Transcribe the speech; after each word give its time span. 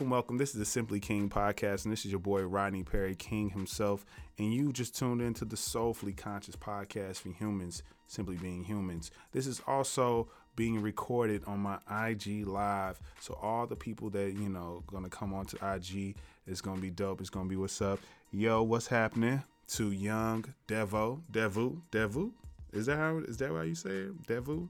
welcome, 0.00 0.10
welcome. 0.10 0.38
This 0.38 0.54
is 0.54 0.58
the 0.58 0.64
Simply 0.64 0.98
King 0.98 1.28
podcast, 1.28 1.84
and 1.84 1.92
this 1.92 2.06
is 2.06 2.10
your 2.10 2.20
boy 2.20 2.40
Rodney 2.44 2.82
Perry 2.82 3.14
King 3.14 3.50
himself. 3.50 4.06
And 4.38 4.50
you 4.50 4.72
just 4.72 4.96
tuned 4.96 5.20
into 5.20 5.44
the 5.44 5.58
Soulfully 5.58 6.14
Conscious 6.14 6.56
podcast 6.56 7.16
for 7.16 7.28
humans, 7.28 7.82
simply 8.06 8.38
being 8.38 8.64
humans. 8.64 9.10
This 9.32 9.46
is 9.46 9.60
also 9.66 10.26
being 10.56 10.80
recorded 10.80 11.42
on 11.46 11.60
my 11.60 11.76
IG 12.08 12.46
live. 12.46 12.98
So 13.20 13.38
all 13.42 13.66
the 13.66 13.76
people 13.76 14.08
that 14.10 14.32
you 14.32 14.48
know 14.48 14.82
gonna 14.86 15.10
come 15.10 15.34
onto 15.34 15.58
IG, 15.62 16.16
it's 16.46 16.62
gonna 16.62 16.80
be 16.80 16.88
dope. 16.88 17.20
It's 17.20 17.28
gonna 17.28 17.50
be 17.50 17.56
what's 17.56 17.82
up. 17.82 18.00
Yo, 18.32 18.62
what's 18.62 18.86
happening 18.86 19.42
to 19.74 19.92
young 19.92 20.46
Devo, 20.66 21.20
Devu, 21.30 21.78
Devu? 21.92 22.30
Is 22.72 22.86
that 22.86 22.96
how 22.96 23.18
is 23.18 23.36
that 23.36 23.50
how 23.50 23.60
you 23.60 23.74
say 23.74 23.90
it? 23.90 24.22
Devu? 24.26 24.66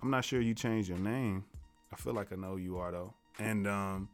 I'm 0.00 0.10
not 0.10 0.24
sure 0.24 0.40
you 0.40 0.54
changed 0.54 0.88
your 0.88 0.98
name. 0.98 1.42
I 1.92 1.96
feel 1.96 2.12
like 2.12 2.32
I 2.32 2.36
know 2.36 2.54
you 2.54 2.78
are 2.78 2.92
though. 2.92 3.12
And 3.40 3.66
um, 3.66 4.08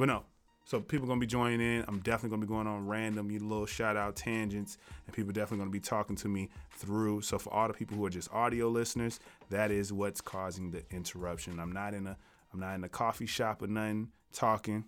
but 0.00 0.06
no. 0.06 0.24
So 0.64 0.80
people 0.80 1.06
gonna 1.06 1.20
be 1.20 1.26
joining 1.26 1.60
in. 1.60 1.84
I'm 1.86 1.98
definitely 1.98 2.30
gonna 2.30 2.46
be 2.46 2.48
going 2.48 2.66
on 2.66 2.86
random, 2.86 3.30
you 3.30 3.38
little 3.40 3.66
shout 3.66 3.98
out 3.98 4.16
tangents, 4.16 4.78
and 5.06 5.14
people 5.14 5.30
definitely 5.30 5.58
gonna 5.58 5.70
be 5.70 5.78
talking 5.78 6.16
to 6.16 6.28
me 6.28 6.48
through. 6.70 7.20
So 7.20 7.38
for 7.38 7.52
all 7.52 7.68
the 7.68 7.74
people 7.74 7.98
who 7.98 8.06
are 8.06 8.10
just 8.10 8.32
audio 8.32 8.68
listeners, 8.68 9.20
that 9.50 9.70
is 9.70 9.92
what's 9.92 10.22
causing 10.22 10.70
the 10.70 10.84
interruption. 10.90 11.60
I'm 11.60 11.72
not 11.72 11.92
in 11.92 12.06
a 12.06 12.16
I'm 12.50 12.60
not 12.60 12.76
in 12.76 12.84
a 12.84 12.88
coffee 12.88 13.26
shop 13.26 13.60
or 13.60 13.66
nothing 13.66 14.08
talking. 14.32 14.84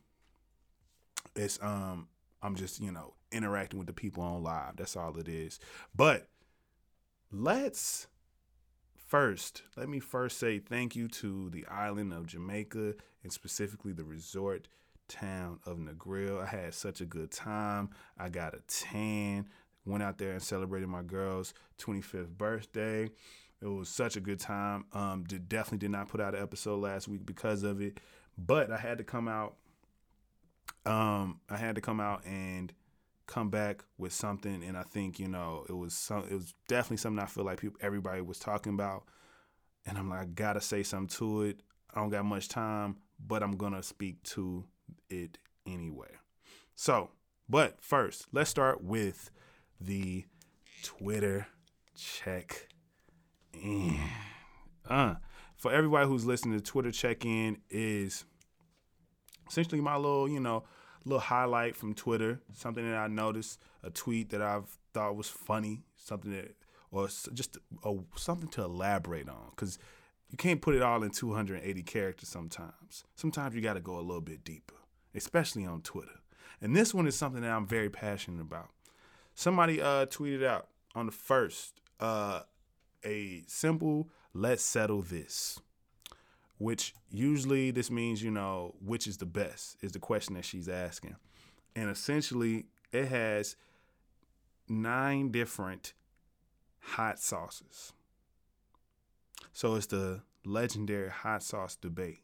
It's 1.36 1.58
um 1.60 2.08
I'm 2.42 2.54
just 2.54 2.80
you 2.80 2.90
know 2.90 3.12
interacting 3.30 3.78
with 3.78 3.88
the 3.88 3.92
people 3.92 4.22
on 4.22 4.42
live. 4.42 4.76
That's 4.76 4.96
all 4.96 5.18
it 5.18 5.28
is. 5.28 5.60
But 5.94 6.26
let's 7.30 8.06
first 9.08 9.62
let 9.76 9.90
me 9.90 10.00
first 10.00 10.38
say 10.38 10.58
thank 10.58 10.96
you 10.96 11.06
to 11.06 11.50
the 11.50 11.66
island 11.66 12.14
of 12.14 12.26
Jamaica 12.26 12.94
and 13.22 13.30
specifically 13.30 13.92
the 13.92 14.04
resort 14.04 14.68
town 15.08 15.58
of 15.66 15.78
Negril. 15.78 16.42
I 16.42 16.46
had 16.46 16.74
such 16.74 17.00
a 17.00 17.04
good 17.04 17.30
time. 17.30 17.90
I 18.18 18.28
got 18.28 18.54
a 18.54 18.60
tan. 18.68 19.46
Went 19.84 20.02
out 20.02 20.18
there 20.18 20.32
and 20.32 20.42
celebrated 20.42 20.88
my 20.88 21.02
girl's 21.02 21.54
25th 21.78 22.36
birthday. 22.36 23.10
It 23.60 23.66
was 23.66 23.88
such 23.88 24.16
a 24.16 24.20
good 24.20 24.40
time. 24.40 24.84
Um, 24.92 25.24
did, 25.24 25.48
definitely 25.48 25.78
did 25.78 25.90
not 25.90 26.08
put 26.08 26.20
out 26.20 26.34
an 26.34 26.42
episode 26.42 26.80
last 26.80 27.06
week 27.08 27.24
because 27.24 27.62
of 27.62 27.80
it, 27.80 28.00
but 28.36 28.70
I 28.70 28.76
had 28.76 28.98
to 28.98 29.04
come 29.04 29.28
out. 29.28 29.54
Um, 30.84 31.40
I 31.48 31.56
had 31.56 31.76
to 31.76 31.80
come 31.80 32.00
out 32.00 32.24
and 32.24 32.72
come 33.26 33.50
back 33.50 33.84
with 33.98 34.12
something, 34.12 34.64
and 34.64 34.76
I 34.76 34.82
think 34.82 35.20
you 35.20 35.28
know 35.28 35.64
it 35.68 35.74
was 35.74 35.94
some. 35.94 36.24
It 36.28 36.34
was 36.34 36.54
definitely 36.66 36.96
something 36.96 37.22
I 37.22 37.26
feel 37.26 37.44
like 37.44 37.60
people, 37.60 37.78
everybody 37.80 38.20
was 38.20 38.40
talking 38.40 38.74
about, 38.74 39.04
and 39.86 39.96
I'm 39.96 40.10
like, 40.10 40.20
I 40.20 40.24
gotta 40.24 40.60
say 40.60 40.82
something 40.82 41.16
to 41.18 41.42
it. 41.42 41.60
I 41.94 42.00
don't 42.00 42.10
got 42.10 42.24
much 42.24 42.48
time, 42.48 42.96
but 43.24 43.44
I'm 43.44 43.56
gonna 43.56 43.82
speak 43.82 44.22
to 44.24 44.64
it 45.10 45.38
anyway. 45.66 46.10
So, 46.74 47.10
but 47.48 47.82
first, 47.82 48.26
let's 48.32 48.50
start 48.50 48.82
with 48.82 49.30
the 49.80 50.24
Twitter 50.82 51.46
check 51.96 52.68
in. 53.52 53.98
Uh, 54.88 55.14
for 55.56 55.72
everybody 55.72 56.08
who's 56.08 56.24
listening, 56.24 56.56
the 56.56 56.62
Twitter 56.62 56.90
check 56.90 57.24
in 57.24 57.58
is 57.70 58.24
essentially 59.48 59.80
my 59.80 59.96
little, 59.96 60.28
you 60.28 60.40
know, 60.40 60.64
little 61.04 61.20
highlight 61.20 61.76
from 61.76 61.94
Twitter, 61.94 62.40
something 62.52 62.88
that 62.88 62.96
I 62.96 63.06
noticed, 63.06 63.60
a 63.82 63.90
tweet 63.90 64.30
that 64.30 64.42
I've 64.42 64.78
thought 64.92 65.16
was 65.16 65.28
funny, 65.28 65.82
something 65.96 66.32
that, 66.32 66.54
or 66.90 67.08
just 67.32 67.58
a, 67.84 67.96
something 68.16 68.48
to 68.50 68.62
elaborate 68.62 69.28
on, 69.28 69.50
because 69.50 69.78
you 70.30 70.36
can't 70.36 70.60
put 70.60 70.74
it 70.74 70.82
all 70.82 71.02
in 71.02 71.10
280 71.10 71.82
characters 71.82 72.28
sometimes. 72.28 73.04
Sometimes 73.14 73.54
you 73.54 73.60
got 73.60 73.74
to 73.74 73.80
go 73.80 73.98
a 73.98 74.00
little 74.00 74.20
bit 74.20 74.44
deeper, 74.44 74.74
especially 75.14 75.64
on 75.64 75.82
Twitter. 75.82 76.20
And 76.60 76.76
this 76.76 76.94
one 76.94 77.06
is 77.06 77.16
something 77.16 77.42
that 77.42 77.50
I'm 77.50 77.66
very 77.66 77.90
passionate 77.90 78.40
about. 78.40 78.68
Somebody 79.34 79.80
uh, 79.80 80.06
tweeted 80.06 80.44
out 80.44 80.68
on 80.94 81.06
the 81.06 81.12
first 81.12 81.80
uh, 82.00 82.40
a 83.04 83.42
simple 83.46 84.08
let's 84.34 84.64
settle 84.64 85.02
this 85.02 85.60
which 86.58 86.94
usually 87.10 87.70
this 87.70 87.90
means 87.90 88.22
you 88.22 88.30
know 88.30 88.74
which 88.84 89.06
is 89.06 89.16
the 89.18 89.26
best 89.26 89.76
is 89.82 89.92
the 89.92 89.98
question 89.98 90.34
that 90.34 90.44
she's 90.44 90.68
asking 90.68 91.16
and 91.74 91.90
essentially 91.90 92.66
it 92.92 93.08
has 93.08 93.56
nine 94.68 95.30
different 95.30 95.92
hot 96.80 97.18
sauces 97.18 97.92
so 99.52 99.74
it's 99.74 99.86
the 99.86 100.22
legendary 100.44 101.10
hot 101.10 101.42
sauce 101.42 101.76
debate 101.76 102.21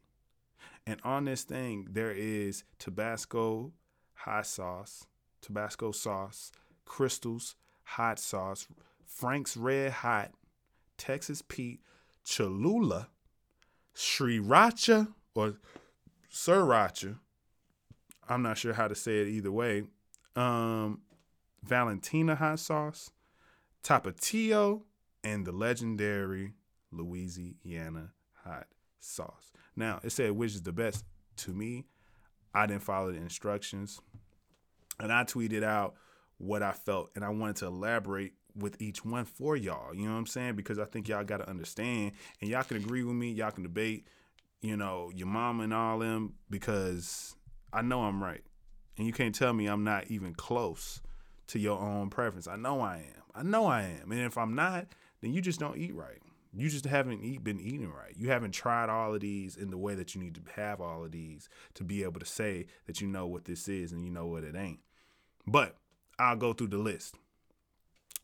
and 0.88 1.00
on 1.04 1.26
this 1.26 1.44
thing 1.44 1.86
there 1.90 2.10
is 2.10 2.64
tabasco 2.78 3.72
hot 4.14 4.46
sauce 4.46 5.06
tabasco 5.40 5.92
sauce 5.92 6.50
crystals 6.84 7.54
hot 7.84 8.18
sauce 8.18 8.66
frank's 9.04 9.56
red 9.56 9.92
hot 9.92 10.32
texas 10.96 11.42
pete 11.42 11.80
cholula 12.24 13.08
Sriracha 13.98 15.08
or 15.34 15.54
Sriracha. 16.30 17.18
I'm 18.28 18.42
not 18.42 18.58
sure 18.58 18.74
how 18.74 18.86
to 18.86 18.94
say 18.94 19.22
it 19.22 19.28
either 19.28 19.50
way. 19.50 19.84
Um, 20.36 21.00
Valentina 21.64 22.36
hot 22.36 22.60
sauce, 22.60 23.10
Tapatio, 23.82 24.82
and 25.24 25.44
the 25.44 25.50
legendary 25.50 26.52
Louisiana 26.92 28.12
hot 28.44 28.68
sauce. 29.00 29.52
Now, 29.76 30.00
it 30.02 30.10
said 30.10 30.32
which 30.32 30.54
is 30.54 30.62
the 30.62 30.72
best. 30.72 31.04
To 31.38 31.52
me, 31.52 31.84
I 32.52 32.66
didn't 32.66 32.82
follow 32.82 33.12
the 33.12 33.18
instructions. 33.18 34.00
And 34.98 35.12
I 35.12 35.22
tweeted 35.22 35.62
out 35.62 35.94
what 36.38 36.62
I 36.62 36.72
felt, 36.72 37.10
and 37.14 37.24
I 37.24 37.28
wanted 37.28 37.56
to 37.56 37.66
elaborate 37.66 38.32
with 38.56 38.80
each 38.82 39.04
one 39.04 39.24
for 39.24 39.56
y'all. 39.56 39.94
You 39.94 40.06
know 40.06 40.12
what 40.12 40.18
I'm 40.18 40.26
saying? 40.26 40.56
Because 40.56 40.78
I 40.78 40.84
think 40.84 41.08
y'all 41.08 41.24
got 41.24 41.38
to 41.38 41.48
understand, 41.48 42.12
and 42.40 42.50
y'all 42.50 42.64
can 42.64 42.76
agree 42.76 43.04
with 43.04 43.14
me. 43.14 43.30
Y'all 43.30 43.52
can 43.52 43.62
debate, 43.62 44.08
you 44.60 44.76
know, 44.76 45.12
your 45.14 45.28
mom 45.28 45.60
and 45.60 45.72
all 45.72 46.00
them 46.00 46.34
because 46.50 47.36
I 47.72 47.82
know 47.82 48.02
I'm 48.02 48.22
right, 48.22 48.42
and 48.96 49.06
you 49.06 49.12
can't 49.12 49.34
tell 49.34 49.52
me 49.52 49.66
I'm 49.66 49.84
not 49.84 50.08
even 50.08 50.34
close 50.34 51.00
to 51.48 51.58
your 51.58 51.78
own 51.78 52.10
preference. 52.10 52.48
I 52.48 52.56
know 52.56 52.80
I 52.80 52.96
am. 52.96 53.22
I 53.34 53.42
know 53.42 53.66
I 53.66 53.82
am. 53.82 54.10
And 54.10 54.20
if 54.20 54.36
I'm 54.36 54.54
not, 54.54 54.86
then 55.20 55.32
you 55.32 55.40
just 55.40 55.60
don't 55.60 55.78
eat 55.78 55.94
right. 55.94 56.20
You 56.54 56.68
just 56.68 56.86
haven't 56.86 57.22
eat, 57.22 57.44
been 57.44 57.60
eating 57.60 57.90
right. 57.90 58.14
You 58.16 58.30
haven't 58.30 58.52
tried 58.52 58.88
all 58.88 59.14
of 59.14 59.20
these 59.20 59.56
in 59.56 59.70
the 59.70 59.78
way 59.78 59.94
that 59.94 60.14
you 60.14 60.20
need 60.20 60.34
to 60.34 60.40
have 60.56 60.80
all 60.80 61.04
of 61.04 61.12
these 61.12 61.48
to 61.74 61.84
be 61.84 62.02
able 62.02 62.20
to 62.20 62.26
say 62.26 62.66
that 62.86 63.00
you 63.00 63.06
know 63.06 63.26
what 63.26 63.44
this 63.44 63.68
is 63.68 63.92
and 63.92 64.04
you 64.04 64.10
know 64.10 64.26
what 64.26 64.44
it 64.44 64.56
ain't. 64.56 64.80
But 65.46 65.76
I'll 66.18 66.36
go 66.36 66.52
through 66.52 66.68
the 66.68 66.78
list. 66.78 67.16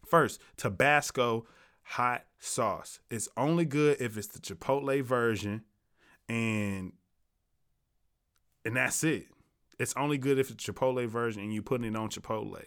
First, 0.07 0.41
Tabasco 0.57 1.47
hot 1.83 2.25
sauce. 2.39 2.99
It's 3.11 3.29
only 3.37 3.65
good 3.65 3.99
if 4.01 4.17
it's 4.17 4.27
the 4.29 4.41
Chipotle 4.41 5.03
version 5.03 5.63
and 6.29 6.93
and 8.65 8.77
that's 8.77 9.05
it. 9.05 9.27
It's 9.79 9.95
only 9.97 10.17
good 10.19 10.39
if 10.39 10.51
it's 10.51 10.65
Chipotle 10.65 11.07
version 11.07 11.43
and 11.43 11.53
you 11.53 11.63
putting 11.63 11.87
it 11.87 11.97
on 11.97 12.09
Chipotle. 12.09 12.65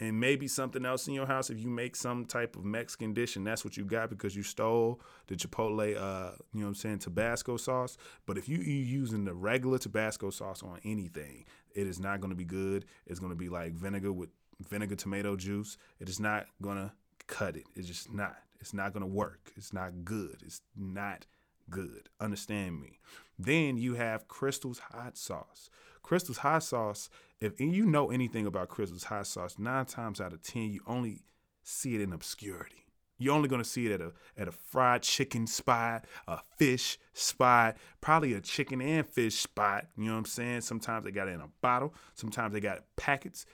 And 0.00 0.18
maybe 0.18 0.48
something 0.48 0.84
else 0.84 1.06
in 1.06 1.14
your 1.14 1.26
house 1.26 1.50
if 1.50 1.60
you 1.60 1.68
make 1.68 1.94
some 1.94 2.24
type 2.24 2.56
of 2.56 2.64
Mexican 2.64 3.12
dish 3.12 3.36
and 3.36 3.46
that's 3.46 3.64
what 3.64 3.76
you 3.76 3.84
got 3.84 4.08
because 4.08 4.34
you 4.34 4.42
stole 4.42 5.00
the 5.26 5.36
Chipotle 5.36 5.94
uh, 5.96 6.32
you 6.52 6.60
know 6.60 6.66
what 6.66 6.68
I'm 6.68 6.74
saying, 6.74 6.98
Tabasco 7.00 7.58
sauce. 7.58 7.98
But 8.26 8.38
if 8.38 8.48
you 8.48 8.58
you 8.58 8.74
using 8.74 9.24
the 9.24 9.34
regular 9.34 9.78
Tabasco 9.78 10.30
sauce 10.30 10.62
on 10.62 10.80
anything, 10.84 11.44
it 11.74 11.86
is 11.86 12.00
not 12.00 12.20
going 12.20 12.30
to 12.30 12.36
be 12.36 12.46
good. 12.46 12.86
It's 13.06 13.20
going 13.20 13.30
to 13.30 13.36
be 13.36 13.50
like 13.50 13.74
vinegar 13.74 14.12
with 14.12 14.30
vinegar 14.68 14.96
tomato 14.96 15.36
juice. 15.36 15.76
It 15.98 16.08
is 16.08 16.20
not 16.20 16.46
gonna 16.60 16.92
cut 17.26 17.56
it. 17.56 17.64
It's 17.74 17.88
just 17.88 18.12
not. 18.12 18.36
It's 18.60 18.74
not 18.74 18.92
gonna 18.92 19.06
work. 19.06 19.52
It's 19.56 19.72
not 19.72 20.04
good. 20.04 20.42
It's 20.44 20.60
not 20.76 21.26
good. 21.70 22.08
Understand 22.20 22.80
me. 22.80 22.98
Then 23.38 23.76
you 23.76 23.94
have 23.94 24.28
Crystal's 24.28 24.78
hot 24.78 25.16
sauce. 25.16 25.70
Crystal's 26.02 26.38
hot 26.38 26.62
sauce, 26.62 27.08
if 27.40 27.60
you 27.60 27.86
know 27.86 28.10
anything 28.10 28.46
about 28.46 28.68
Crystal's 28.68 29.04
hot 29.04 29.26
sauce, 29.26 29.56
nine 29.58 29.86
times 29.86 30.20
out 30.20 30.32
of 30.32 30.42
ten, 30.42 30.70
you 30.70 30.80
only 30.86 31.20
see 31.62 31.94
it 31.94 32.00
in 32.00 32.12
obscurity. 32.12 32.86
You're 33.18 33.34
only 33.34 33.48
gonna 33.48 33.64
see 33.64 33.86
it 33.86 33.92
at 33.92 34.00
a 34.00 34.12
at 34.36 34.48
a 34.48 34.52
fried 34.52 35.02
chicken 35.02 35.46
spot, 35.46 36.06
a 36.26 36.38
fish 36.56 36.98
spot, 37.12 37.76
probably 38.00 38.32
a 38.32 38.40
chicken 38.40 38.80
and 38.80 39.06
fish 39.06 39.34
spot. 39.34 39.86
You 39.96 40.06
know 40.06 40.12
what 40.12 40.18
I'm 40.18 40.24
saying? 40.24 40.62
Sometimes 40.62 41.04
they 41.04 41.10
got 41.10 41.28
it 41.28 41.32
in 41.32 41.40
a 41.40 41.50
bottle, 41.60 41.94
sometimes 42.14 42.54
they 42.54 42.60
got 42.60 42.84
packets 42.96 43.44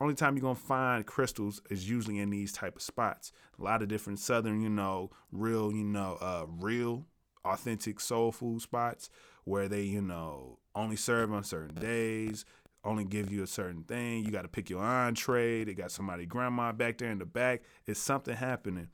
only 0.00 0.14
time 0.14 0.36
you're 0.36 0.42
gonna 0.42 0.54
find 0.54 1.06
crystals 1.06 1.62
is 1.70 1.88
usually 1.88 2.18
in 2.18 2.30
these 2.30 2.52
type 2.52 2.76
of 2.76 2.82
spots. 2.82 3.32
A 3.58 3.62
lot 3.62 3.82
of 3.82 3.88
different 3.88 4.18
southern, 4.18 4.60
you 4.60 4.68
know, 4.68 5.10
real, 5.32 5.72
you 5.72 5.84
know, 5.84 6.18
uh, 6.20 6.44
real, 6.48 7.06
authentic 7.46 8.00
soul 8.00 8.32
food 8.32 8.62
spots 8.62 9.10
where 9.44 9.68
they, 9.68 9.82
you 9.82 10.02
know, 10.02 10.58
only 10.74 10.96
serve 10.96 11.32
on 11.32 11.44
certain 11.44 11.74
days, 11.74 12.44
only 12.84 13.04
give 13.04 13.32
you 13.32 13.42
a 13.42 13.46
certain 13.46 13.82
thing. 13.82 14.24
You 14.24 14.30
got 14.30 14.42
to 14.42 14.48
pick 14.48 14.70
your 14.70 14.82
entree. 14.82 15.64
They 15.64 15.74
got 15.74 15.90
somebody 15.90 16.26
grandma 16.26 16.72
back 16.72 16.98
there 16.98 17.10
in 17.10 17.18
the 17.18 17.26
back. 17.26 17.62
It's 17.86 18.00
something 18.00 18.36
happening. 18.36 18.88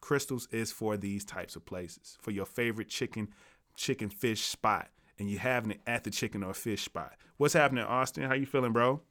Crystals 0.00 0.48
is 0.50 0.72
for 0.72 0.96
these 0.96 1.24
types 1.24 1.56
of 1.56 1.66
places, 1.66 2.16
for 2.20 2.30
your 2.30 2.46
favorite 2.46 2.88
chicken, 2.88 3.28
chicken 3.76 4.08
fish 4.08 4.42
spot 4.42 4.88
and 5.20 5.30
you 5.30 5.38
having 5.38 5.72
it 5.72 5.80
at 5.86 6.02
the 6.02 6.10
chicken 6.10 6.42
or 6.42 6.54
fish 6.54 6.82
spot. 6.82 7.12
What's 7.36 7.54
happening, 7.54 7.84
Austin? 7.84 8.24
How 8.24 8.34
you 8.34 8.46
feeling, 8.46 8.72
bro? 8.72 9.02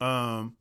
Um. 0.00 0.56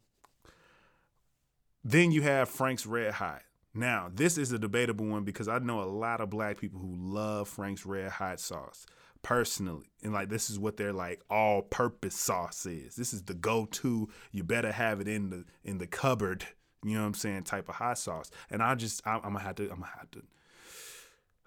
Then 1.83 2.11
you 2.11 2.21
have 2.21 2.47
Frank's 2.47 2.85
Red 2.85 3.15
Hot. 3.15 3.41
Now, 3.75 4.11
this 4.13 4.37
is 4.37 4.51
a 4.51 4.59
debatable 4.59 5.05
one 5.05 5.23
because 5.23 5.47
I 5.47 5.57
know 5.59 5.81
a 5.81 5.85
lot 5.85 6.21
of 6.21 6.29
black 6.29 6.59
people 6.59 6.79
who 6.79 6.95
love 6.95 7.47
Frank's 7.47 7.85
Red 7.85 8.11
Hot 8.11 8.39
sauce 8.39 8.85
personally. 9.23 9.87
And 10.03 10.13
like 10.13 10.29
this 10.29 10.49
is 10.49 10.59
what 10.59 10.77
their 10.77 10.93
like 10.93 11.21
all 11.29 11.63
purpose 11.63 12.15
sauce 12.15 12.65
is. 12.67 12.95
This 12.95 13.13
is 13.13 13.23
the 13.23 13.33
go-to. 13.33 14.09
You 14.31 14.43
better 14.43 14.71
have 14.71 15.01
it 15.01 15.07
in 15.07 15.31
the 15.31 15.45
in 15.63 15.79
the 15.79 15.87
cupboard, 15.87 16.45
you 16.83 16.93
know 16.93 17.01
what 17.01 17.07
I'm 17.07 17.13
saying, 17.15 17.43
type 17.43 17.69
of 17.69 17.75
hot 17.75 17.97
sauce. 17.97 18.29
And 18.51 18.61
I 18.61 18.75
just 18.75 19.01
I, 19.07 19.15
am 19.15 19.21
gonna 19.21 19.39
have 19.39 19.55
to 19.55 19.63
I'm 19.63 19.79
gonna 19.79 19.91
have 19.97 20.11
to 20.11 20.21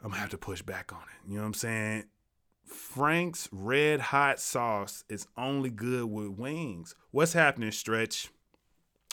I'm 0.02 0.10
gonna 0.10 0.20
have 0.20 0.30
to 0.30 0.38
push 0.38 0.62
back 0.62 0.92
on 0.92 1.02
it. 1.02 1.28
You 1.30 1.36
know 1.36 1.42
what 1.42 1.48
I'm 1.48 1.54
saying? 1.54 2.04
Frank's 2.64 3.48
red 3.52 4.00
hot 4.00 4.40
sauce 4.40 5.04
is 5.08 5.28
only 5.36 5.70
good 5.70 6.06
with 6.06 6.30
wings. 6.30 6.96
What's 7.12 7.34
happening, 7.34 7.70
Stretch? 7.70 8.30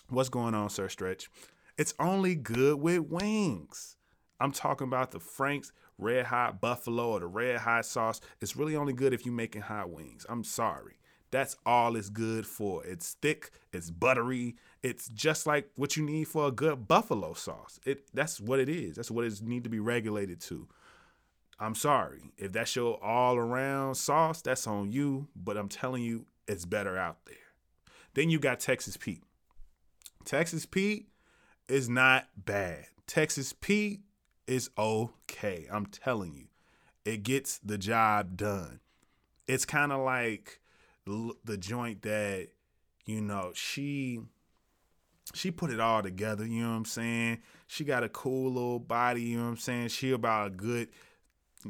What's 0.10 0.30
going 0.30 0.56
on, 0.56 0.70
Sir 0.72 0.90
Stretch? 0.90 1.30
It's 1.78 1.94
only 2.00 2.36
good 2.36 2.80
with 2.80 3.02
wings. 3.02 3.98
I'm 4.40 4.52
talking 4.52 4.88
about 4.88 5.12
the 5.12 5.20
Frank's 5.20 5.72
Red 5.98 6.26
Hot 6.26 6.60
Buffalo 6.60 7.12
or 7.12 7.20
the 7.20 7.28
Red 7.28 7.60
Hot 7.60 7.86
sauce. 7.86 8.22
It's 8.42 8.56
really 8.56 8.76
only 8.76 8.94
good 8.94 9.14
if 9.14 9.26
you're 9.26 9.34
making 9.34 9.64
hot 9.64 9.90
wings. 9.90 10.26
I'm 10.30 10.44
sorry. 10.44 10.96
That's 11.32 11.56
all 11.66 11.96
it's 11.96 12.10
good 12.10 12.46
for. 12.46 12.86
It's 12.86 13.16
thick, 13.20 13.50
it's 13.72 13.90
buttery, 13.90 14.56
it's 14.84 15.10
just 15.10 15.48
like 15.48 15.68
what 15.76 15.98
you 15.98 16.06
need 16.06 16.26
for 16.26 16.48
a 16.48 16.52
good 16.52 16.88
buffalo 16.88 17.34
sauce. 17.34 17.80
It 17.88 18.06
that's 18.14 18.40
what 18.40 18.60
it 18.60 18.70
is. 18.70 18.98
That's 18.98 19.10
what 19.10 19.26
it 19.26 19.42
need 19.42 19.64
to 19.64 19.70
be 19.70 19.80
regulated 19.80 20.40
to. 20.42 20.68
I'm 21.60 21.74
sorry. 21.74 22.34
If 22.38 22.52
that's 22.52 22.76
your 22.76 23.04
all 23.04 23.36
around 23.36 23.96
sauce, 23.96 24.44
that's 24.44 24.68
on 24.68 24.92
you, 24.92 25.28
but 25.36 25.58
I'm 25.58 25.70
telling 25.70 26.04
you 26.04 26.28
it's 26.48 26.66
better 26.66 27.00
out 27.00 27.26
there. 27.26 27.38
Then 28.14 28.30
you 28.30 28.38
got 28.38 28.60
Texas 28.60 28.96
Pete. 28.96 29.24
Texas 30.26 30.68
Pete 30.68 31.08
is 31.68 31.90
not 31.90 32.28
bad. 32.36 32.86
Texas 33.08 33.54
Pete 33.54 34.02
is 34.48 34.70
okay. 34.78 35.68
I'm 35.72 35.86
telling 35.86 36.34
you, 36.34 36.48
it 37.06 37.24
gets 37.24 37.60
the 37.60 37.78
job 37.78 38.38
done. 38.38 38.80
It's 39.48 39.66
kind 39.66 39.92
of 39.92 40.02
like 40.02 40.60
the 41.06 41.58
joint 41.58 42.02
that 42.04 42.48
you 43.06 43.22
know 43.22 43.52
she 43.54 44.22
she 45.34 45.52
put 45.52 45.72
it 45.72 45.80
all 45.80 46.02
together. 46.02 46.46
You 46.46 46.64
know 46.64 46.72
what 46.72 46.78
I'm 46.78 46.86
saying? 46.86 47.40
She 47.68 47.84
got 47.84 48.04
a 48.04 48.10
cool 48.10 48.54
little 48.54 48.80
body. 48.80 49.22
You 49.22 49.38
know 49.38 49.44
what 49.44 49.50
I'm 49.50 49.58
saying? 49.58 49.90
She 49.90 50.12
about 50.12 50.48
a 50.48 50.50
good 50.52 50.90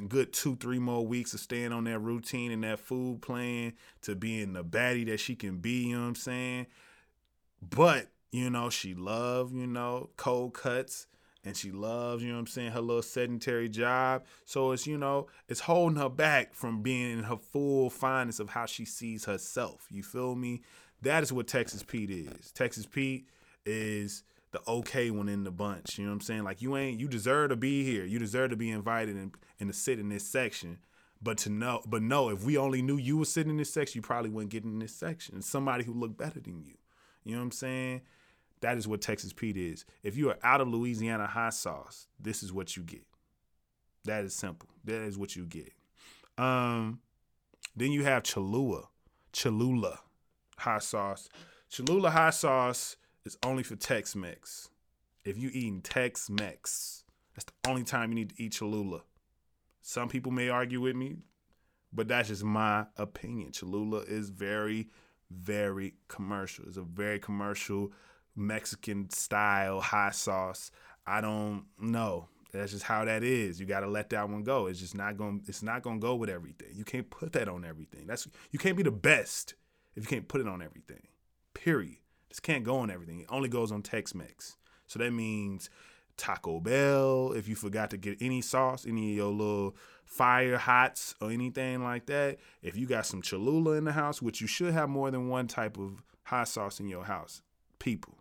good 0.07 0.33
two 0.33 0.55
three 0.55 0.79
more 0.79 1.05
weeks 1.05 1.33
of 1.33 1.39
staying 1.39 1.71
on 1.71 1.83
that 1.83 1.99
routine 1.99 2.51
and 2.51 2.63
that 2.63 2.79
food 2.79 3.21
plan 3.21 3.73
to 4.01 4.15
being 4.15 4.53
the 4.53 4.63
baddie 4.63 5.05
that 5.07 5.19
she 5.19 5.35
can 5.35 5.57
be. 5.57 5.87
You 5.87 5.95
know 5.95 6.01
what 6.01 6.07
I'm 6.09 6.15
saying? 6.15 6.67
But 7.61 8.07
you 8.33 8.49
know 8.49 8.69
she 8.69 8.93
love 8.93 9.53
you 9.53 9.65
know 9.65 10.09
cold 10.17 10.53
cuts 10.53 11.07
and 11.45 11.57
she 11.57 11.71
loves, 11.71 12.23
you 12.23 12.31
know 12.31 12.39
I'm 12.39 12.47
saying, 12.47 12.71
her 12.71 12.81
little 12.81 13.01
sedentary 13.01 13.67
job. 13.67 14.23
So 14.45 14.71
it's, 14.71 14.87
you 14.87 14.97
know, 14.97 15.27
it's 15.49 15.59
holding 15.59 15.99
her 15.99 16.09
back 16.09 16.53
from 16.53 16.81
being 16.81 17.17
in 17.17 17.23
her 17.25 17.37
full 17.37 17.89
fineness 17.89 18.39
of 18.39 18.49
how 18.49 18.65
she 18.65 18.85
sees 18.85 19.25
herself. 19.25 19.87
You 19.91 20.03
feel 20.03 20.35
me? 20.35 20.61
That 21.01 21.21
is 21.21 21.33
what 21.33 21.47
Texas 21.47 21.83
Pete 21.83 22.09
is. 22.09 22.51
Texas 22.51 22.85
Pete 22.85 23.27
is 23.65 24.23
the 24.51 24.61
okay 24.67 25.11
one 25.11 25.27
in 25.27 25.43
the 25.43 25.51
bunch. 25.51 25.97
You 25.97 26.05
know 26.05 26.11
what 26.11 26.15
I'm 26.15 26.21
saying? 26.21 26.43
Like 26.43 26.61
you 26.61 26.77
ain't 26.77 26.99
you 26.99 27.09
deserve 27.09 27.49
to 27.49 27.57
be 27.57 27.83
here. 27.83 28.05
You 28.05 28.19
deserve 28.19 28.51
to 28.51 28.55
be 28.55 28.71
invited 28.71 29.15
and, 29.17 29.35
and 29.59 29.69
to 29.69 29.77
sit 29.77 29.99
in 29.99 30.09
this 30.09 30.25
section. 30.25 30.79
But 31.21 31.37
to 31.39 31.49
know 31.49 31.81
but 31.85 32.01
no, 32.01 32.29
if 32.29 32.43
we 32.43 32.57
only 32.57 32.81
knew 32.81 32.97
you 32.97 33.17
were 33.17 33.25
sitting 33.25 33.49
in 33.49 33.57
this 33.57 33.73
section, 33.73 33.97
you 33.99 34.01
probably 34.01 34.29
wouldn't 34.29 34.51
get 34.51 34.63
in 34.63 34.79
this 34.79 34.95
section. 34.95 35.41
Somebody 35.41 35.83
who 35.83 35.93
looked 35.93 36.17
better 36.17 36.39
than 36.39 36.61
you. 36.61 36.75
You 37.25 37.33
know 37.33 37.39
what 37.39 37.45
I'm 37.45 37.51
saying? 37.51 38.01
That 38.63 38.77
is 38.77 38.87
what 38.87 39.01
Texas 39.01 39.33
Pete 39.33 39.57
is. 39.57 39.83
If 40.03 40.15
you 40.15 40.29
are 40.29 40.37
out 40.41 40.61
of 40.61 40.69
Louisiana 40.69 41.27
hot 41.27 41.53
sauce, 41.53 42.07
this 42.17 42.41
is 42.41 42.53
what 42.53 42.77
you 42.77 42.83
get. 42.83 43.05
That 44.05 44.23
is 44.23 44.33
simple. 44.33 44.69
That 44.85 45.01
is 45.01 45.17
what 45.17 45.35
you 45.35 45.45
get. 45.45 45.73
Um, 46.37 47.01
then 47.75 47.91
you 47.91 48.05
have 48.05 48.23
Cholula, 48.23 48.83
Cholula 49.33 49.99
hot 50.55 50.81
sauce. 50.81 51.27
Cholula 51.69 52.09
hot 52.09 52.35
sauce 52.35 52.95
is 53.25 53.37
only 53.45 53.63
for 53.63 53.75
Tex-Mex. 53.75 54.69
If 55.25 55.37
you 55.37 55.49
eating 55.51 55.81
Tex-Mex, 55.81 57.03
that's 57.35 57.43
the 57.43 57.69
only 57.69 57.83
time 57.83 58.11
you 58.11 58.15
need 58.15 58.29
to 58.29 58.41
eat 58.41 58.53
Cholula. 58.53 59.01
Some 59.81 60.07
people 60.07 60.31
may 60.31 60.47
argue 60.47 60.79
with 60.79 60.95
me, 60.95 61.17
but 61.91 62.07
that's 62.07 62.29
just 62.29 62.45
my 62.45 62.85
opinion. 62.95 63.51
Cholula 63.51 64.03
is 64.07 64.29
very, 64.29 64.87
very 65.29 65.95
commercial. 66.07 66.63
It's 66.65 66.77
a 66.77 66.83
very 66.83 67.19
commercial 67.19 67.91
Mexican 68.35 69.09
style 69.09 69.81
hot 69.81 70.15
sauce. 70.15 70.71
I 71.05 71.21
don't 71.21 71.65
know. 71.79 72.29
That's 72.51 72.71
just 72.71 72.83
how 72.83 73.03
that 73.05 73.23
is. 73.23 73.59
You 73.59 73.65
got 73.65 73.79
to 73.79 73.87
let 73.87 74.11
that 74.11 74.29
one 74.29 74.43
go. 74.43 74.67
It's 74.67 74.79
just 74.79 74.95
not 74.95 75.17
going 75.17 75.41
to 75.41 75.49
It's 75.49 75.63
not 75.63 75.81
going 75.81 75.99
to 75.99 76.05
go 76.05 76.15
with 76.15 76.29
everything. 76.29 76.69
You 76.75 76.83
can't 76.83 77.09
put 77.09 77.33
that 77.33 77.47
on 77.47 77.65
everything. 77.65 78.05
That's 78.05 78.27
you 78.51 78.59
can't 78.59 78.77
be 78.77 78.83
the 78.83 78.91
best 78.91 79.55
if 79.95 80.03
you 80.03 80.07
can't 80.07 80.27
put 80.27 80.39
it 80.39 80.47
on 80.47 80.61
everything. 80.61 81.07
Period. 81.53 81.97
This 82.29 82.39
can't 82.39 82.63
go 82.63 82.77
on 82.77 82.91
everything. 82.91 83.19
It 83.21 83.27
only 83.29 83.49
goes 83.49 83.71
on 83.71 83.81
Tex-Mex. 83.81 84.57
So 84.87 84.99
that 84.99 85.11
means 85.11 85.69
Taco 86.15 86.59
Bell. 86.59 87.33
If 87.33 87.47
you 87.47 87.55
forgot 87.55 87.89
to 87.91 87.97
get 87.97 88.17
any 88.21 88.41
sauce, 88.41 88.85
any 88.87 89.11
of 89.11 89.17
your 89.17 89.31
little 89.31 89.75
fire 90.05 90.57
hots 90.57 91.15
or 91.21 91.31
anything 91.31 91.83
like 91.83 92.05
that. 92.07 92.37
If 92.61 92.77
you 92.77 92.85
got 92.85 93.07
some 93.07 93.21
Cholula 93.21 93.73
in 93.73 93.85
the 93.85 93.93
house, 93.93 94.21
which 94.21 94.41
you 94.41 94.47
should 94.47 94.73
have 94.73 94.89
more 94.89 95.09
than 95.09 95.27
one 95.27 95.47
type 95.47 95.77
of 95.77 96.03
hot 96.23 96.47
sauce 96.47 96.79
in 96.79 96.87
your 96.87 97.05
house, 97.05 97.41
people 97.79 98.17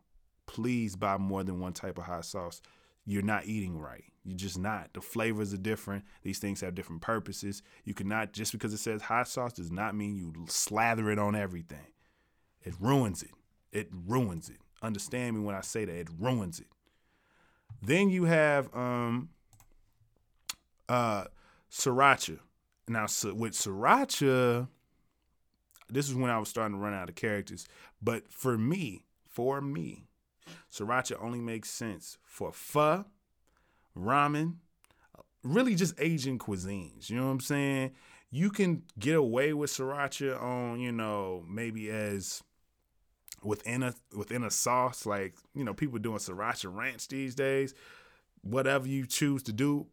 please 0.53 0.97
buy 0.97 1.17
more 1.17 1.43
than 1.43 1.61
one 1.61 1.73
type 1.73 1.97
of 1.97 2.05
hot 2.05 2.27
sauce. 2.27 2.61
You're 3.07 3.23
not 3.23 3.47
eating 3.47 3.79
right. 3.79 4.05
You're 4.23 4.37
just 4.37 4.59
not. 4.59 4.93
The 4.93 5.01
flavors 5.01 5.55
are 5.55 5.59
different. 5.59 6.05
These 6.23 6.41
things 6.41 6.61
have 6.61 6.75
different 6.75 7.01
purposes. 7.01 7.63
You 7.85 7.95
cannot 7.95 8.33
just 8.33 8.53
because 8.53 8.75
it 8.75 8.79
says 8.79 9.01
hot 9.01 9.27
sauce 9.29 9.55
does 9.55 9.71
not 9.73 9.97
mean 9.97 10.15
you 10.15 10.33
slather 10.49 11.11
it 11.11 11.19
on 11.19 11.35
everything. 11.35 11.87
It 12.63 12.75
ruins 12.79 13.23
it. 13.23 13.31
It 13.73 13.89
ruins 14.07 14.51
it. 14.51 14.59
Understand 14.83 15.39
me 15.39 15.43
when 15.43 15.55
I 15.55 15.63
say 15.63 15.87
that. 15.87 15.95
It 15.95 16.09
ruins 16.21 16.61
it. 16.61 16.69
Then 17.81 18.11
you 18.11 18.25
have 18.25 18.73
um 18.77 19.31
uh 20.87 21.25
sriracha. 21.71 22.39
Now 22.89 23.07
so 23.07 23.33
with 23.33 23.55
sriracha, 23.55 24.69
this 25.89 26.11
is 26.11 26.15
when 26.15 26.31
I 26.31 26.39
was 26.39 26.51
starting 26.51 26.77
to 26.77 26.83
run 26.83 26.93
out 26.93 27.09
of 27.09 27.15
characters. 27.15 27.67
But 28.03 28.31
for 28.31 28.59
me, 28.59 29.07
for 29.27 29.63
me, 29.63 30.05
Sriracha 30.73 31.23
only 31.23 31.41
makes 31.41 31.69
sense 31.69 32.17
for 32.25 32.51
pho, 32.53 33.05
ramen, 33.97 34.55
really 35.43 35.75
just 35.75 35.95
Asian 35.99 36.39
cuisines. 36.39 37.11
You 37.11 37.17
know 37.17 37.27
what 37.27 37.33
I'm 37.33 37.41
saying? 37.41 37.91
You 38.31 38.51
can 38.51 38.85
get 38.99 39.17
away 39.17 39.53
with 39.53 39.71
sriracha 39.71 40.41
on, 40.43 40.81
you 40.81 40.91
know, 40.91 41.45
maybe 41.47 41.91
as 41.91 42.43
within 43.43 43.83
a 43.83 43.95
within 44.17 44.45
a 44.45 44.51
sauce, 44.51 45.05
like, 45.05 45.35
you 45.55 45.65
know, 45.65 45.75
people 45.75 45.99
doing 45.99 46.19
sriracha 46.19 46.75
ranch 46.75 47.09
these 47.09 47.35
days. 47.35 47.75
Whatever 48.41 48.89
you 48.89 49.07
choose 49.07 49.43
to 49.45 49.53
do, 49.53 49.87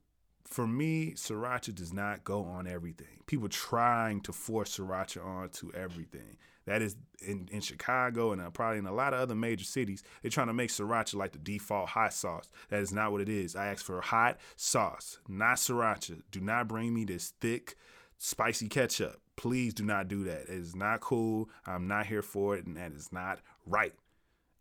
for 0.46 0.66
me, 0.66 1.14
sriracha 1.16 1.76
does 1.76 1.92
not 1.92 2.24
go 2.24 2.44
on 2.44 2.66
everything. 2.66 3.20
People 3.28 3.50
trying 3.50 4.22
to 4.22 4.32
force 4.32 4.78
sriracha 4.78 5.24
onto 5.24 5.72
everything. 5.74 6.38
That 6.70 6.84
is 6.84 6.96
in, 7.26 7.50
in 7.52 7.62
Chicago 7.62 8.32
and 8.32 8.40
uh, 8.40 8.52
probably 8.52 8.78
in 8.78 8.86
a 8.86 8.94
lot 8.94 9.12
of 9.12 9.20
other 9.20 9.34
major 9.34 9.66
cities. 9.66 10.04
They're 10.22 10.30
trying 10.30 10.48
to 10.48 10.54
make 10.54 10.70
sriracha 10.70 11.16
like 11.16 11.32
the 11.32 11.40
default 11.40 11.90
hot 11.90 12.14
sauce. 12.14 12.48
That 12.70 12.82
is 12.82 12.94
not 12.94 13.12
what 13.12 13.22
it 13.22 13.28
is. 13.28 13.56
I 13.56 13.68
asked 13.70 13.86
for 13.86 14.00
hot 14.02 14.38
sauce, 14.56 15.18
not 15.28 15.58
sriracha. 15.58 16.22
Do 16.30 16.40
not 16.40 16.68
bring 16.68 16.94
me 16.94 17.06
this 17.06 17.34
thick, 17.42 17.76
spicy 18.20 18.68
ketchup. 18.68 19.20
Please 19.36 19.74
do 19.74 19.84
not 19.84 20.08
do 20.08 20.24
that. 20.26 20.44
It 20.44 20.50
is 20.50 20.76
not 20.76 21.00
cool. 21.00 21.50
I'm 21.66 21.88
not 21.88 22.06
here 22.06 22.22
for 22.22 22.56
it, 22.56 22.68
and 22.68 22.78
that 22.78 22.92
is 22.92 23.12
not 23.12 23.40
right. 23.66 23.94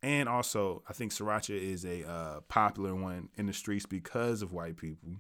And 0.03 0.31
also, 0.31 0.83
I 0.88 0.95
think 0.95 1.12
sriracha 1.12 1.61
is 1.61 1.85
a 1.85 2.09
uh, 2.09 2.41
popular 2.49 2.95
one 2.95 3.29
in 3.37 3.45
the 3.45 3.53
streets 3.53 3.85
because 3.85 4.41
of 4.41 4.55
white 4.55 4.79
people. 4.79 5.17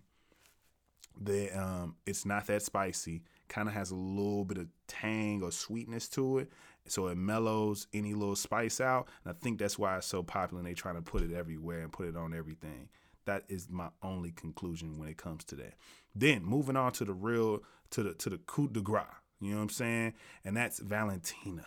They, 1.20 1.50
um, 1.50 1.96
it's 2.06 2.24
not 2.24 2.46
that 2.46 2.62
spicy. 2.62 3.24
Kind 3.48 3.68
of 3.68 3.74
has 3.74 3.90
a 3.90 3.96
little 3.96 4.44
bit 4.44 4.56
of 4.56 4.68
tang 4.86 5.42
or 5.42 5.50
sweetness 5.50 6.08
to 6.10 6.38
it, 6.38 6.52
so 6.90 7.08
it 7.08 7.16
mellows 7.16 7.86
any 7.92 8.14
little 8.14 8.36
spice 8.36 8.80
out. 8.80 9.08
And 9.24 9.34
I 9.34 9.36
think 9.42 9.58
that's 9.58 9.78
why 9.78 9.96
it's 9.96 10.06
so 10.06 10.22
popular. 10.22 10.60
And 10.60 10.68
they 10.68 10.74
trying 10.74 10.96
to 10.96 11.02
put 11.02 11.22
it 11.22 11.32
everywhere 11.32 11.80
and 11.80 11.92
put 11.92 12.06
it 12.06 12.16
on 12.16 12.34
everything. 12.34 12.88
That 13.26 13.44
is 13.48 13.68
my 13.70 13.88
only 14.02 14.30
conclusion 14.30 14.98
when 14.98 15.08
it 15.08 15.18
comes 15.18 15.44
to 15.44 15.54
that. 15.56 15.74
Then 16.14 16.44
moving 16.44 16.76
on 16.76 16.92
to 16.92 17.04
the 17.04 17.12
real 17.12 17.60
to 17.90 18.02
the 18.02 18.14
to 18.14 18.30
the 18.30 18.38
coup 18.38 18.68
de 18.68 18.80
grace. 18.80 19.04
You 19.40 19.50
know 19.50 19.56
what 19.56 19.62
I'm 19.64 19.68
saying? 19.68 20.14
And 20.44 20.56
that's 20.56 20.78
Valentina. 20.80 21.66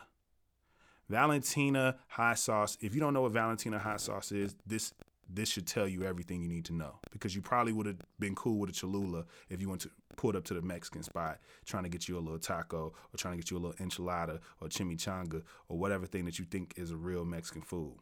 Valentina 1.08 1.98
hot 2.08 2.40
sauce. 2.40 2.78
If 2.82 2.96
you 2.96 3.02
don't 3.02 3.14
know 3.14 3.22
what 3.22 3.34
Valentina 3.34 3.80
hot 3.80 4.02
sauce 4.02 4.32
is, 4.32 4.56
this 4.66 4.94
this 5.34 5.50
should 5.50 5.68
tell 5.68 5.88
you 5.88 6.04
everything 6.04 6.42
you 6.42 6.48
need 6.48 6.66
to 6.66 6.74
know 6.74 7.00
because 7.12 7.36
you 7.36 7.42
probably 7.42 7.74
would 7.74 7.86
have 7.86 7.98
been 8.20 8.36
cool 8.36 8.60
with 8.60 8.70
a 8.70 8.74
Cholula 8.74 9.26
if 9.50 9.62
you 9.62 9.70
went 9.70 9.82
to 9.82 9.92
pulled 10.18 10.36
up 10.36 10.44
to 10.46 10.54
the 10.54 10.62
Mexican 10.62 11.04
spot 11.04 11.40
trying 11.66 11.84
to 11.84 11.90
get 11.90 12.08
you 12.08 12.18
a 12.18 12.20
little 12.20 12.40
taco 12.40 12.94
or 13.14 13.18
trying 13.18 13.34
to 13.34 13.38
get 13.38 13.50
you 13.50 13.58
a 13.58 13.60
little 13.60 13.86
enchilada 13.86 14.40
or 14.60 14.68
chimichanga 14.68 15.42
or 15.70 15.78
whatever 15.78 16.06
thing 16.06 16.26
that 16.26 16.38
you 16.38 16.46
think 16.46 16.74
is 16.78 16.92
a 16.92 16.98
real 16.98 17.26
Mexican 17.26 17.62
food. 17.62 17.96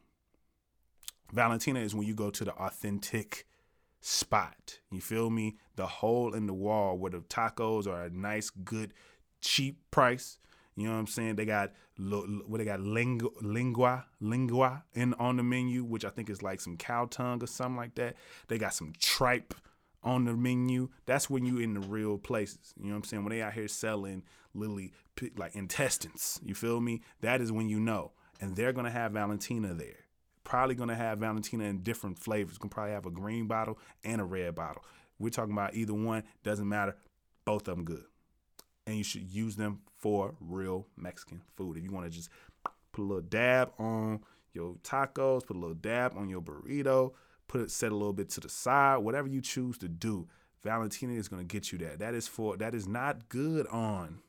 Valentina 1.31 1.79
is 1.79 1.93
when 1.93 2.07
you 2.07 2.15
go 2.15 2.31
to 2.31 2.43
the 2.43 2.53
authentic 2.53 3.45
spot. 4.01 4.79
You 4.91 5.01
feel 5.01 5.29
me? 5.29 5.57
The 5.75 5.85
hole 5.85 6.33
in 6.33 6.47
the 6.47 6.53
wall 6.53 6.97
where 6.97 7.11
the 7.11 7.19
tacos 7.19 7.87
are 7.87 8.03
a 8.03 8.09
nice, 8.09 8.49
good, 8.49 8.93
cheap 9.41 9.79
price. 9.91 10.39
You 10.79 10.87
know 10.87 10.93
what 10.93 10.99
I'm 10.99 11.07
saying? 11.07 11.35
They 11.35 11.43
got 11.43 11.73
what 11.97 12.57
they 12.57 12.63
got 12.63 12.79
lengua 12.79 14.05
lengua 14.21 14.83
in 14.93 15.13
on 15.15 15.35
the 15.35 15.43
menu, 15.43 15.83
which 15.83 16.05
I 16.05 16.09
think 16.09 16.29
is 16.29 16.41
like 16.41 16.61
some 16.61 16.77
cow 16.77 17.05
tongue 17.05 17.43
or 17.43 17.47
something 17.47 17.75
like 17.75 17.95
that. 17.95 18.15
They 18.47 18.57
got 18.57 18.73
some 18.73 18.93
tripe 18.97 19.53
on 20.03 20.23
the 20.23 20.33
menu. 20.33 20.87
That's 21.05 21.29
when 21.29 21.45
you 21.45 21.57
in 21.57 21.73
the 21.73 21.81
real 21.81 22.17
places. 22.17 22.73
You 22.77 22.85
know 22.85 22.91
what 22.91 22.97
I'm 22.99 23.03
saying? 23.03 23.23
When 23.25 23.31
they 23.31 23.41
out 23.41 23.51
here 23.51 23.67
selling 23.67 24.23
literally 24.53 24.93
like 25.35 25.53
intestines. 25.53 26.39
You 26.41 26.55
feel 26.55 26.79
me? 26.79 27.01
That 27.19 27.41
is 27.41 27.51
when 27.51 27.67
you 27.67 27.81
know. 27.81 28.13
And 28.39 28.55
they're 28.55 28.71
gonna 28.71 28.89
have 28.89 29.11
Valentina 29.11 29.73
there. 29.73 30.05
Probably 30.45 30.75
gonna 30.75 30.95
have 30.95 31.19
Valentina 31.19 31.65
in 31.65 31.83
different 31.83 32.19
flavors. 32.19 32.57
Gonna 32.57 32.69
probably 32.69 32.93
have 32.93 33.05
a 33.05 33.11
green 33.11 33.47
bottle 33.47 33.77
and 34.05 34.21
a 34.21 34.23
red 34.23 34.55
bottle. 34.55 34.85
We're 35.19 35.29
talking 35.29 35.51
about 35.51 35.75
either 35.75 35.93
one. 35.93 36.23
Doesn't 36.41 36.69
matter. 36.69 36.95
Both 37.43 37.67
of 37.67 37.75
them 37.75 37.83
good 37.83 38.05
and 38.89 38.97
you 38.97 39.03
should 39.03 39.31
use 39.31 39.55
them 39.55 39.79
for 39.97 40.33
real 40.39 40.87
Mexican 40.97 41.41
food. 41.55 41.77
If 41.77 41.83
you 41.83 41.91
want 41.91 42.05
to 42.05 42.11
just 42.11 42.29
put 42.91 43.03
a 43.03 43.05
little 43.05 43.21
dab 43.21 43.71
on 43.77 44.21
your 44.53 44.75
tacos, 44.83 45.45
put 45.45 45.55
a 45.55 45.59
little 45.59 45.75
dab 45.75 46.17
on 46.17 46.27
your 46.27 46.41
burrito, 46.41 47.13
put 47.47 47.61
it 47.61 47.69
set 47.69 47.91
a 47.91 47.95
little 47.95 48.13
bit 48.13 48.29
to 48.31 48.39
the 48.39 48.49
side, 48.49 48.97
whatever 48.97 49.27
you 49.27 49.41
choose 49.41 49.77
to 49.77 49.87
do. 49.87 50.27
Valentina 50.63 51.13
is 51.13 51.27
going 51.27 51.45
to 51.45 51.47
get 51.47 51.71
you 51.71 51.77
that. 51.79 51.99
That 51.99 52.15
is 52.15 52.27
for 52.27 52.57
that 52.57 52.73
is 52.73 52.87
not 52.87 53.29
good 53.29 53.67
on 53.67 54.21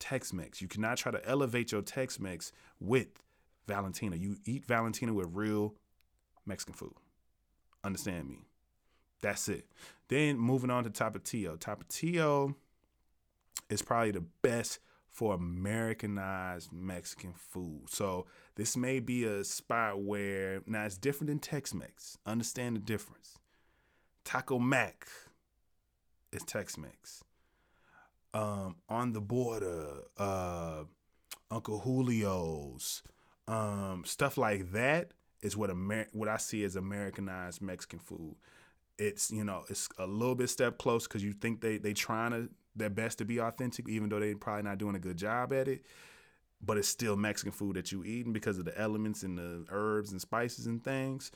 Tex-Mex. 0.00 0.60
You 0.60 0.66
cannot 0.66 0.98
try 0.98 1.12
to 1.12 1.24
elevate 1.26 1.70
your 1.70 1.80
Tex-Mex 1.80 2.52
with 2.80 3.08
Valentina. 3.68 4.16
You 4.16 4.36
eat 4.44 4.66
Valentina 4.66 5.14
with 5.14 5.28
real 5.32 5.74
Mexican 6.44 6.74
food. 6.74 6.94
Understand 7.84 8.28
me? 8.28 8.46
That's 9.22 9.48
it. 9.48 9.66
Then 10.08 10.36
moving 10.36 10.70
on 10.70 10.82
to 10.84 10.90
Tapatio. 10.90 11.56
Tapatio 11.56 12.56
is 13.68 13.82
probably 13.82 14.12
the 14.12 14.24
best 14.42 14.78
for 15.12 15.34
Americanized 15.34 16.72
Mexican 16.72 17.34
food. 17.34 17.82
So 17.88 18.26
this 18.56 18.76
may 18.76 18.98
be 18.98 19.24
a 19.24 19.44
spot 19.44 20.00
where 20.00 20.62
now 20.66 20.84
it's 20.84 20.96
different 20.96 21.28
than 21.28 21.38
Tex-Mex. 21.38 22.16
Understand 22.24 22.76
the 22.76 22.80
difference. 22.80 23.38
Taco 24.24 24.58
Mac 24.58 25.06
is 26.32 26.42
Tex-Mex. 26.44 27.24
Um, 28.34 28.76
on 28.88 29.12
the 29.12 29.20
border, 29.20 30.04
uh, 30.16 30.84
Uncle 31.50 31.80
Julio's, 31.80 33.02
um, 33.46 34.04
stuff 34.06 34.38
like 34.38 34.72
that 34.72 35.12
is 35.42 35.56
what 35.56 35.68
Amer- 35.68 36.08
what 36.12 36.28
I 36.28 36.38
see 36.38 36.64
as 36.64 36.76
Americanized 36.76 37.60
Mexican 37.60 37.98
food. 37.98 38.36
It's 38.98 39.30
you 39.30 39.44
know 39.44 39.64
it's 39.68 39.88
a 39.98 40.06
little 40.06 40.34
bit 40.34 40.48
step 40.48 40.78
close 40.78 41.06
because 41.06 41.22
you 41.22 41.32
think 41.32 41.60
they 41.60 41.76
they 41.76 41.92
trying 41.92 42.30
to 42.30 42.48
their 42.74 42.90
best 42.90 43.18
to 43.18 43.24
be 43.24 43.38
authentic, 43.40 43.88
even 43.88 44.08
though 44.08 44.20
they're 44.20 44.36
probably 44.36 44.62
not 44.62 44.78
doing 44.78 44.94
a 44.94 45.00
good 45.00 45.16
job 45.16 45.52
at 45.52 45.68
it. 45.68 45.84
But 46.64 46.78
it's 46.78 46.88
still 46.88 47.16
Mexican 47.16 47.52
food 47.52 47.76
that 47.76 47.90
you 47.90 48.04
eating 48.04 48.32
because 48.32 48.58
of 48.58 48.64
the 48.64 48.78
elements 48.78 49.22
and 49.22 49.36
the 49.36 49.64
herbs 49.70 50.12
and 50.12 50.20
spices 50.20 50.66
and 50.66 50.82
things. 50.82 51.32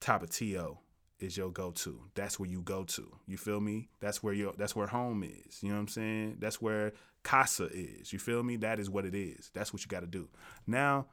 Tapatio 0.00 0.78
is 1.20 1.36
your 1.36 1.50
go-to. 1.50 2.00
That's 2.14 2.38
where 2.38 2.48
you 2.48 2.62
go 2.62 2.84
to. 2.84 3.16
You 3.26 3.36
feel 3.36 3.60
me? 3.60 3.88
That's 4.00 4.22
where 4.22 4.34
your 4.34 4.54
that's 4.56 4.74
where 4.74 4.86
home 4.86 5.24
is. 5.24 5.62
You 5.62 5.68
know 5.68 5.74
what 5.76 5.82
I'm 5.82 5.88
saying? 5.88 6.36
That's 6.38 6.60
where 6.60 6.92
casa 7.22 7.68
is. 7.72 8.12
You 8.12 8.18
feel 8.18 8.42
me? 8.42 8.56
That 8.56 8.80
is 8.80 8.90
what 8.90 9.04
it 9.04 9.14
is. 9.14 9.50
That's 9.54 9.72
what 9.72 9.82
you 9.82 9.88
got 9.88 10.00
to 10.00 10.06
do. 10.06 10.28
Now, 10.66 11.06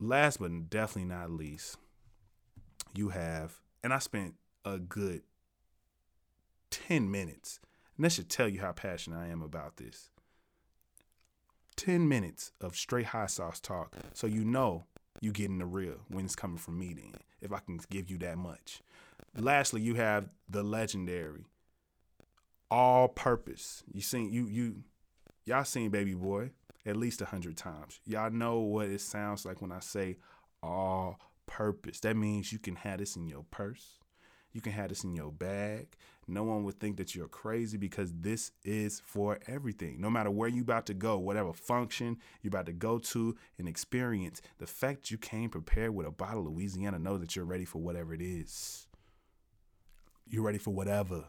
last 0.00 0.40
but 0.40 0.70
definitely 0.70 1.08
not 1.08 1.30
least, 1.30 1.76
you 2.94 3.10
have 3.10 3.60
and 3.82 3.92
I 3.92 3.98
spent 3.98 4.34
a 4.64 4.78
good 4.78 5.22
10 6.70 7.10
minutes 7.10 7.60
and 7.98 8.04
that 8.04 8.12
should 8.12 8.30
tell 8.30 8.48
you 8.48 8.60
how 8.60 8.72
passionate 8.72 9.18
I 9.18 9.26
am 9.26 9.42
about 9.42 9.76
this. 9.76 10.10
10 11.76 12.08
minutes 12.08 12.52
of 12.60 12.74
straight 12.74 13.06
hot 13.06 13.30
sauce 13.30 13.60
talk 13.60 13.94
so 14.12 14.26
you 14.26 14.44
know 14.44 14.86
you 15.20 15.30
getting 15.32 15.58
the 15.58 15.66
real 15.66 15.98
when 16.08 16.24
it's 16.24 16.34
coming 16.34 16.58
from 16.58 16.78
me 16.78 16.94
then, 16.94 17.14
if 17.40 17.52
I 17.52 17.58
can 17.58 17.78
give 17.90 18.10
you 18.10 18.18
that 18.18 18.38
much. 18.38 18.80
Lastly, 19.36 19.80
you 19.80 19.94
have 19.94 20.28
the 20.48 20.62
legendary 20.62 21.44
all 22.70 23.08
purpose. 23.08 23.82
You 23.92 24.00
seen 24.00 24.32
you 24.32 24.46
you 24.46 24.82
y'all 25.44 25.64
seen 25.64 25.90
Baby 25.90 26.14
Boy 26.14 26.50
at 26.86 26.96
least 26.96 27.20
a 27.20 27.26
hundred 27.26 27.56
times. 27.56 28.00
Y'all 28.06 28.30
know 28.30 28.60
what 28.60 28.88
it 28.88 29.00
sounds 29.00 29.44
like 29.44 29.60
when 29.60 29.72
I 29.72 29.80
say 29.80 30.16
all 30.62 31.18
purpose. 31.46 32.00
That 32.00 32.16
means 32.16 32.52
you 32.52 32.58
can 32.58 32.76
have 32.76 32.98
this 32.98 33.16
in 33.16 33.26
your 33.26 33.44
purse. 33.50 33.98
You 34.52 34.60
can 34.60 34.72
have 34.72 34.88
this 34.88 35.04
in 35.04 35.14
your 35.14 35.32
bag. 35.32 35.96
No 36.28 36.42
one 36.42 36.62
would 36.64 36.78
think 36.78 36.98
that 36.98 37.14
you're 37.14 37.26
crazy 37.26 37.78
because 37.78 38.12
this 38.12 38.52
is 38.62 39.00
for 39.00 39.38
everything. 39.46 39.98
No 39.98 40.10
matter 40.10 40.30
where 40.30 40.48
you 40.48 40.60
about 40.60 40.84
to 40.86 40.94
go, 40.94 41.18
whatever 41.18 41.54
function 41.54 42.18
you're 42.42 42.50
about 42.50 42.66
to 42.66 42.74
go 42.74 42.98
to 42.98 43.34
and 43.56 43.66
experience, 43.66 44.42
the 44.58 44.66
fact 44.66 45.10
you 45.10 45.16
came 45.16 45.48
prepared 45.48 45.94
with 45.94 46.06
a 46.06 46.10
bottle 46.10 46.46
of 46.46 46.52
Louisiana, 46.52 46.98
know 46.98 47.16
that 47.16 47.34
you're 47.34 47.46
ready 47.46 47.64
for 47.64 47.80
whatever 47.80 48.12
it 48.12 48.20
is. 48.20 48.86
You're 50.26 50.42
ready 50.42 50.58
for 50.58 50.74
whatever. 50.74 51.24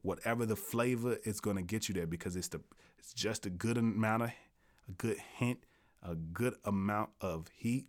Whatever 0.00 0.46
the 0.46 0.56
flavor 0.56 1.18
is 1.24 1.40
gonna 1.40 1.60
get 1.60 1.86
you 1.86 1.94
there 1.94 2.06
because 2.06 2.34
it's 2.34 2.48
the 2.48 2.62
it's 2.98 3.12
just 3.12 3.44
a 3.44 3.50
good 3.50 3.76
amount 3.76 4.22
of 4.22 4.30
a 4.88 4.92
good 4.92 5.18
hint, 5.36 5.58
a 6.02 6.14
good 6.14 6.54
amount 6.64 7.10
of 7.20 7.48
heat. 7.54 7.84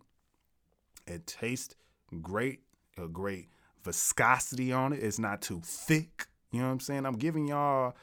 It 1.06 1.26
tastes 1.26 1.74
great, 2.20 2.60
a 2.98 3.08
great 3.08 3.48
viscosity 3.84 4.72
on 4.72 4.92
it. 4.92 5.02
It's 5.02 5.18
not 5.18 5.42
too 5.42 5.60
thick. 5.64 6.26
You 6.50 6.60
know 6.60 6.66
what 6.66 6.72
I'm 6.72 6.80
saying? 6.80 7.06
I'm 7.06 7.16
giving 7.16 7.48
y'all 7.48 7.94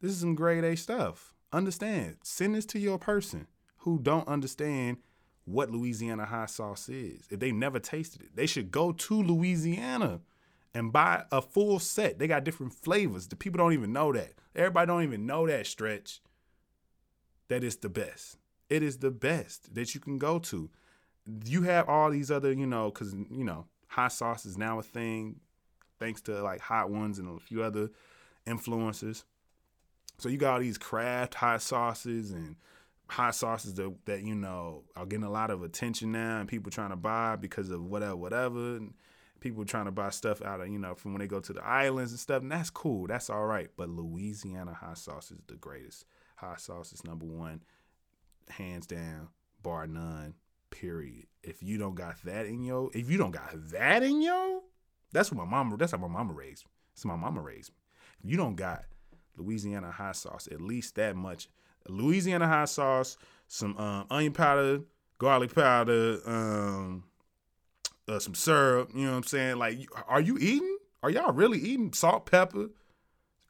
this 0.00 0.12
is 0.12 0.20
some 0.20 0.34
grade 0.34 0.64
A 0.64 0.76
stuff. 0.76 1.32
Understand. 1.52 2.16
Send 2.22 2.54
this 2.54 2.66
to 2.66 2.78
your 2.78 2.98
person 2.98 3.46
who 3.78 3.98
don't 3.98 4.28
understand 4.28 4.98
what 5.44 5.70
Louisiana 5.70 6.24
hot 6.26 6.50
sauce 6.50 6.88
is. 6.88 7.26
If 7.30 7.40
they've 7.40 7.54
never 7.54 7.78
tasted 7.78 8.22
it, 8.22 8.36
they 8.36 8.46
should 8.46 8.70
go 8.70 8.92
to 8.92 9.22
Louisiana 9.22 10.20
and 10.74 10.92
buy 10.92 11.24
a 11.30 11.40
full 11.40 11.78
set. 11.78 12.18
They 12.18 12.26
got 12.26 12.44
different 12.44 12.74
flavors. 12.74 13.28
The 13.28 13.36
people 13.36 13.58
don't 13.58 13.72
even 13.72 13.92
know 13.92 14.12
that. 14.12 14.32
Everybody 14.54 14.86
don't 14.86 15.04
even 15.04 15.26
know 15.26 15.46
that 15.46 15.66
stretch. 15.66 16.20
That 17.48 17.62
is 17.62 17.76
the 17.76 17.88
best. 17.88 18.38
It 18.68 18.82
is 18.82 18.98
the 18.98 19.10
best 19.10 19.74
that 19.74 19.94
you 19.94 20.00
can 20.00 20.18
go 20.18 20.38
to. 20.40 20.70
You 21.44 21.62
have 21.62 21.88
all 21.88 22.10
these 22.10 22.30
other, 22.30 22.52
you 22.52 22.66
know, 22.66 22.90
because 22.90 23.14
you 23.14 23.44
know 23.44 23.66
hot 23.88 24.12
sauce 24.12 24.46
is 24.46 24.56
now 24.56 24.78
a 24.78 24.82
thing 24.82 25.40
thanks 25.98 26.20
to 26.22 26.42
like 26.42 26.60
hot 26.60 26.90
ones 26.90 27.18
and 27.18 27.28
a 27.28 27.40
few 27.40 27.62
other 27.62 27.90
influencers. 28.46 29.24
So 30.18 30.28
you 30.28 30.38
got 30.38 30.54
all 30.54 30.60
these 30.60 30.78
craft 30.78 31.34
hot 31.34 31.62
sauces 31.62 32.30
and 32.30 32.56
hot 33.08 33.34
sauces 33.34 33.74
that, 33.74 33.94
that 34.06 34.22
you 34.22 34.34
know 34.34 34.84
are 34.96 35.06
getting 35.06 35.24
a 35.24 35.30
lot 35.30 35.50
of 35.50 35.62
attention 35.62 36.12
now 36.12 36.40
and 36.40 36.48
people 36.48 36.70
trying 36.70 36.90
to 36.90 36.96
buy 36.96 37.36
because 37.36 37.70
of 37.70 37.84
whatever 37.84 38.16
whatever 38.16 38.76
and 38.76 38.94
people 39.40 39.64
trying 39.64 39.84
to 39.84 39.90
buy 39.90 40.08
stuff 40.10 40.40
out 40.42 40.60
of 40.60 40.68
you 40.68 40.78
know 40.78 40.94
from 40.94 41.12
when 41.12 41.20
they 41.20 41.26
go 41.26 41.40
to 41.40 41.52
the 41.52 41.64
islands 41.64 42.12
and 42.12 42.20
stuff 42.20 42.42
and 42.42 42.50
that's 42.50 42.70
cool 42.70 43.06
that's 43.06 43.30
all 43.30 43.46
right. 43.46 43.70
But 43.76 43.88
louisiana 43.88 44.74
hot 44.74 44.98
sauce 44.98 45.30
is 45.30 45.38
the 45.46 45.56
greatest. 45.56 46.04
Hot 46.36 46.60
sauce 46.60 46.92
is 46.92 47.04
number 47.04 47.26
one 47.26 47.62
hands 48.48 48.86
down 48.86 49.28
bar 49.62 49.86
none 49.86 50.34
period. 50.74 51.26
If 51.42 51.62
you 51.62 51.78
don't 51.78 51.94
got 51.94 52.22
that 52.24 52.46
in 52.46 52.62
yo, 52.64 52.90
if 52.94 53.10
you 53.10 53.18
don't 53.18 53.30
got 53.30 53.50
that 53.70 54.02
in 54.02 54.20
yo, 54.22 54.62
that's 55.12 55.30
what 55.30 55.38
my 55.46 55.50
mama. 55.50 55.76
That's 55.76 55.92
how 55.92 55.98
my 55.98 56.08
mama 56.08 56.32
raised 56.32 56.64
me. 56.64 56.70
That's 56.94 57.04
my 57.04 57.16
mama 57.16 57.40
raised. 57.40 57.70
If 58.22 58.30
you 58.30 58.36
don't 58.36 58.56
got 58.56 58.84
Louisiana 59.36 59.90
hot 59.90 60.16
sauce, 60.16 60.48
at 60.50 60.60
least 60.60 60.96
that 60.96 61.16
much. 61.16 61.48
Louisiana 61.88 62.48
hot 62.48 62.68
sauce, 62.68 63.16
some 63.46 63.76
um, 63.76 64.06
onion 64.10 64.32
powder, 64.32 64.80
garlic 65.18 65.54
powder, 65.54 66.18
um, 66.26 67.04
uh, 68.08 68.18
some 68.18 68.34
syrup. 68.34 68.90
You 68.94 69.04
know 69.04 69.10
what 69.10 69.16
I'm 69.18 69.22
saying? 69.24 69.56
Like, 69.58 69.78
are 70.08 70.20
you 70.20 70.38
eating? 70.38 70.78
Are 71.02 71.10
y'all 71.10 71.32
really 71.32 71.58
eating 71.58 71.92
salt, 71.92 72.26
pepper? 72.26 72.70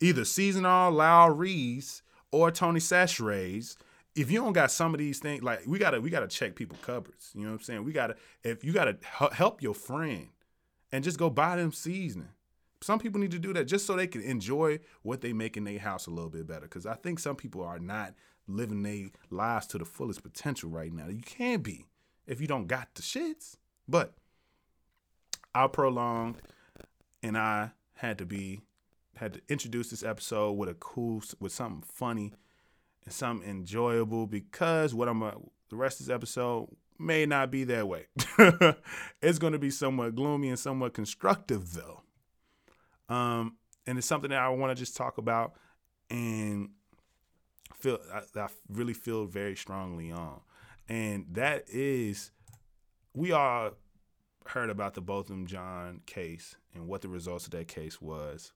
Either 0.01 0.25
seasonal 0.25 0.91
Lawry's 0.91 2.03
or 2.33 2.51
Tony 2.51 2.81
Chachere's 2.81 3.77
if 4.15 4.31
you 4.31 4.41
don't 4.41 4.53
got 4.53 4.71
some 4.71 4.95
of 4.95 4.99
these 4.99 5.19
things, 5.19 5.43
like 5.43 5.63
we 5.67 5.79
gotta 5.79 6.01
we 6.01 6.11
gotta 6.11 6.29
check 6.29 6.55
people 6.55 6.77
cupboards. 6.83 7.33
You 7.35 7.43
know 7.43 7.49
what 7.49 7.55
I'm 7.55 7.63
saying? 7.63 7.85
We 7.85 7.93
gotta 7.93 8.17
if 8.43 8.65
you 8.65 8.73
gotta 8.73 8.97
help 9.33 9.63
your 9.63 9.75
friend 9.75 10.29
and 10.93 11.03
just 11.03 11.19
go 11.19 11.31
buy 11.31 11.57
them 11.57 11.73
seasoning. 11.73 12.29
Some 12.81 12.99
people 12.99 13.21
need 13.21 13.31
to 13.31 13.39
do 13.39 13.53
that 13.55 13.65
just 13.65 13.87
so 13.87 13.97
they 13.97 14.07
can 14.07 14.21
enjoy 14.21 14.79
what 15.03 15.23
they 15.23 15.33
make 15.33 15.57
in 15.57 15.65
their 15.65 15.79
house 15.79 16.07
a 16.07 16.11
little 16.11 16.29
bit 16.29 16.47
better. 16.47 16.63
Because 16.63 16.85
I 16.85 16.95
think 16.95 17.19
some 17.19 17.35
people 17.35 17.63
are 17.63 17.79
not 17.79 18.15
living 18.47 18.83
their 18.83 19.07
lives 19.31 19.67
to 19.69 19.79
the 19.79 19.87
fullest 19.87 20.23
potential 20.23 20.69
right 20.69 20.93
now. 20.93 21.09
You 21.09 21.23
can't 21.23 21.63
be 21.63 21.87
if 22.27 22.41
you 22.41 22.47
don't 22.47 22.67
got 22.67 22.95
the 22.95 23.03
shits. 23.03 23.57
But 23.89 24.15
I 25.55 25.67
prolonged, 25.67 26.43
and 27.23 27.39
I 27.39 27.73
had 27.95 28.19
to 28.19 28.27
be 28.27 28.61
had 29.17 29.35
to 29.35 29.41
introduce 29.49 29.91
this 29.91 30.03
episode 30.03 30.53
with 30.53 30.69
a 30.69 30.75
cool 30.75 31.23
with 31.41 31.53
something 31.53 31.83
funny 31.83 32.33
something 33.09 33.49
enjoyable 33.49 34.27
because 34.27 34.95
what 34.95 35.09
I'm 35.09 35.23
uh, 35.23 35.33
the 35.71 35.77
rest 35.77 36.01
of 36.01 36.07
this 36.07 36.15
episode 36.15 36.69
may 36.99 37.27
not 37.27 37.51
be 37.51 37.65
that 37.65 37.89
way. 37.89 38.07
it's 39.23 39.39
going 39.39 39.53
to 39.53 39.59
be 39.59 39.71
somewhat 39.71 40.15
gloomy 40.15 40.49
and 40.49 40.59
somewhat 40.59 40.95
constructive 40.95 41.75
though. 41.75 42.03
Um, 43.09 43.57
and 43.87 43.99
it's 43.99 44.07
something 44.07 44.31
that 44.31 44.41
I 44.41 44.49
want 44.49 44.77
to 44.77 44.81
just 44.81 44.97
talk 44.97 45.19
about 45.19 45.55
and 46.11 46.71
feel 47.75 47.99
I, 48.13 48.41
I 48.41 48.49
really 48.69 48.95
feel 48.95 49.27
very 49.27 49.57
strongly 49.57 50.11
on, 50.11 50.41
and 50.89 51.27
that 51.33 51.65
is 51.69 52.31
we 53.15 53.33
all 53.33 53.73
heard 54.47 54.71
about 54.71 54.95
the 54.95 55.01
Botham 55.01 55.47
Jean 55.47 56.01
case 56.07 56.57
and 56.75 56.87
what 56.87 57.03
the 57.03 57.09
results 57.09 57.47
of 57.47 57.53
that 57.53 57.69
case 57.69 58.01
was. 58.01 58.53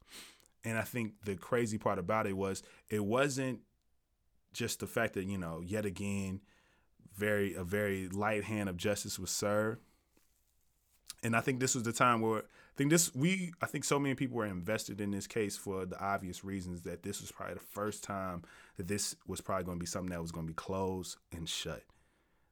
And 0.65 0.77
I 0.77 0.83
think 0.83 1.13
the 1.25 1.37
crazy 1.37 1.79
part 1.79 1.99
about 1.99 2.27
it 2.27 2.37
was 2.37 2.63
it 2.91 3.05
wasn't 3.05 3.61
just 4.59 4.81
the 4.81 4.87
fact 4.89 5.15
that, 5.15 5.25
you 5.25 5.39
know, 5.39 5.63
yet 5.65 5.87
again, 5.87 6.41
very 7.17 7.55
a 7.55 7.63
very 7.63 8.09
light 8.09 8.45
hand 8.45 8.69
of 8.69 8.77
justice 8.77 9.19
was 9.19 9.31
served. 9.31 9.81
And 11.23 11.37
I 11.37 11.41
think 11.41 11.61
this 11.61 11.75
was 11.75 11.85
the 11.85 11.93
time 11.93 12.21
where 12.21 12.41
I 12.41 12.77
think 12.77 12.91
this 12.91 13.15
we 13.15 13.53
I 13.63 13.67
think 13.67 13.85
so 13.85 14.01
many 14.01 14.17
people 14.17 14.37
were 14.37 14.47
invested 14.47 15.01
in 15.01 15.13
this 15.13 15.29
case 15.29 15.57
for 15.57 15.87
the 15.87 15.99
obvious 16.01 16.45
reasons 16.45 16.83
that 16.83 17.05
this 17.05 17.21
was 17.21 17.31
probably 17.31 17.55
the 17.55 17.61
first 17.61 18.03
time 18.03 18.43
that 18.77 18.89
this 18.89 19.15
was 19.27 19.41
probably 19.41 19.65
going 19.65 19.79
to 19.79 19.83
be 19.83 19.87
something 19.87 20.11
that 20.11 20.21
was 20.21 20.33
going 20.33 20.47
to 20.47 20.53
be 20.53 20.55
closed 20.55 21.17
and 21.33 21.49
shut. 21.49 21.83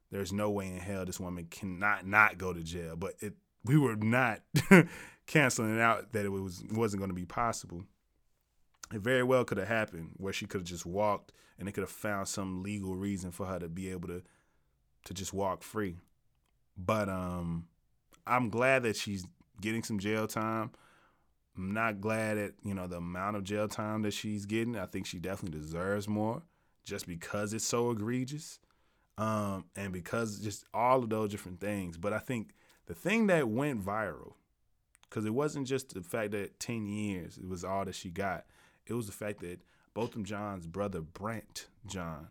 There's 0.09 0.31
no 0.31 0.49
way 0.49 0.67
in 0.67 0.77
hell 0.77 1.05
this 1.05 1.19
woman 1.19 1.47
cannot 1.51 2.07
not 2.07 2.37
go 2.37 2.53
to 2.53 2.61
jail, 2.61 2.95
but 2.95 3.15
it 3.19 3.33
we 3.65 3.77
were 3.77 3.97
not 3.97 4.41
canceling 5.27 5.79
out 5.79 6.13
that 6.13 6.25
it 6.25 6.29
was 6.29 6.63
wasn't 6.71 7.01
going 7.01 7.09
to 7.09 7.15
be 7.15 7.25
possible. 7.25 7.83
It 8.93 8.99
very 9.01 9.23
well 9.23 9.43
could 9.43 9.57
have 9.57 9.67
happened 9.67 10.11
where 10.17 10.33
she 10.33 10.45
could 10.45 10.61
have 10.61 10.67
just 10.67 10.85
walked 10.85 11.31
and 11.59 11.67
they 11.67 11.71
could 11.71 11.83
have 11.83 11.89
found 11.89 12.27
some 12.27 12.63
legal 12.63 12.95
reason 12.95 13.31
for 13.31 13.45
her 13.45 13.59
to 13.59 13.67
be 13.67 13.89
able 13.91 14.07
to 14.07 14.23
to 15.05 15.13
just 15.13 15.33
walk 15.33 15.63
free. 15.63 15.97
But 16.77 17.09
um 17.09 17.67
I'm 18.25 18.49
glad 18.49 18.83
that 18.83 18.95
she's 18.95 19.25
getting 19.61 19.83
some 19.83 19.99
jail 19.99 20.27
time. 20.27 20.71
I'm 21.57 21.73
not 21.73 22.01
glad 22.01 22.37
at, 22.37 22.53
you 22.63 22.73
know, 22.73 22.87
the 22.87 22.97
amount 22.97 23.35
of 23.35 23.43
jail 23.43 23.67
time 23.67 24.03
that 24.03 24.13
she's 24.13 24.45
getting. 24.45 24.77
I 24.77 24.85
think 24.85 25.05
she 25.07 25.17
definitely 25.17 25.59
deserves 25.59 26.07
more 26.07 26.43
just 26.83 27.07
because 27.07 27.53
it's 27.53 27.65
so 27.65 27.91
egregious. 27.91 28.59
Um, 29.17 29.65
and 29.75 29.91
because 29.91 30.39
just 30.39 30.65
all 30.73 31.01
of 31.01 31.09
those 31.09 31.31
different 31.31 31.59
things. 31.59 31.97
But 31.97 32.13
I 32.13 32.19
think 32.19 32.51
the 32.85 32.93
thing 32.93 33.27
that 33.27 33.47
went 33.49 33.83
viral, 33.83 34.33
because 35.09 35.25
it 35.25 35.33
wasn't 35.33 35.65
just 35.65 35.95
the 35.95 36.03
fact 36.03 36.31
that 36.31 36.59
10 36.59 36.85
years, 36.85 37.37
it 37.37 37.47
was 37.47 37.63
all 37.63 37.85
that 37.85 37.95
she 37.95 38.11
got. 38.11 38.45
It 38.87 38.93
was 38.93 39.05
the 39.05 39.11
fact 39.11 39.41
that 39.41 39.61
Botham 39.93 40.23
Jean's 40.23 40.67
brother, 40.67 41.01
Brandt 41.01 41.67
Jean, 41.85 42.29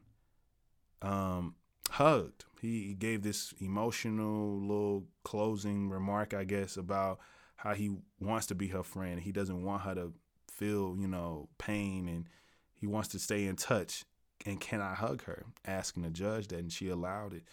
um, 1.03 1.55
hugged. 1.91 2.45
He, 2.61 2.89
he 2.89 2.95
gave 2.95 3.23
this 3.23 3.53
emotional 3.61 4.59
little 4.61 5.05
closing 5.25 5.91
remark, 5.91 6.35
I 6.35 6.45
guess, 6.45 6.77
about 6.77 7.19
how 7.57 7.75
he 7.75 7.97
wants 8.21 8.47
to 8.47 8.55
be 8.55 8.69
her 8.69 8.83
friend. 8.83 9.21
He 9.21 9.33
doesn't 9.33 9.65
want 9.65 9.83
her 9.83 9.95
to 9.95 10.13
feel, 10.51 10.97
you 10.99 11.09
know, 11.09 11.49
pain 11.59 12.09
and 12.09 12.29
he 12.75 12.87
wants 12.87 13.09
to 13.09 13.19
stay 13.19 13.47
in 13.47 13.57
touch. 13.57 14.05
And 14.45 14.61
can 14.61 14.81
I 14.81 14.95
hug 14.95 15.25
her? 15.25 15.45
Asking 15.65 16.03
the 16.03 16.11
judge 16.11 16.49
that, 16.49 16.59
and 16.59 16.73
she 16.73 16.89
allowed 16.89 17.35
it. 17.35 17.45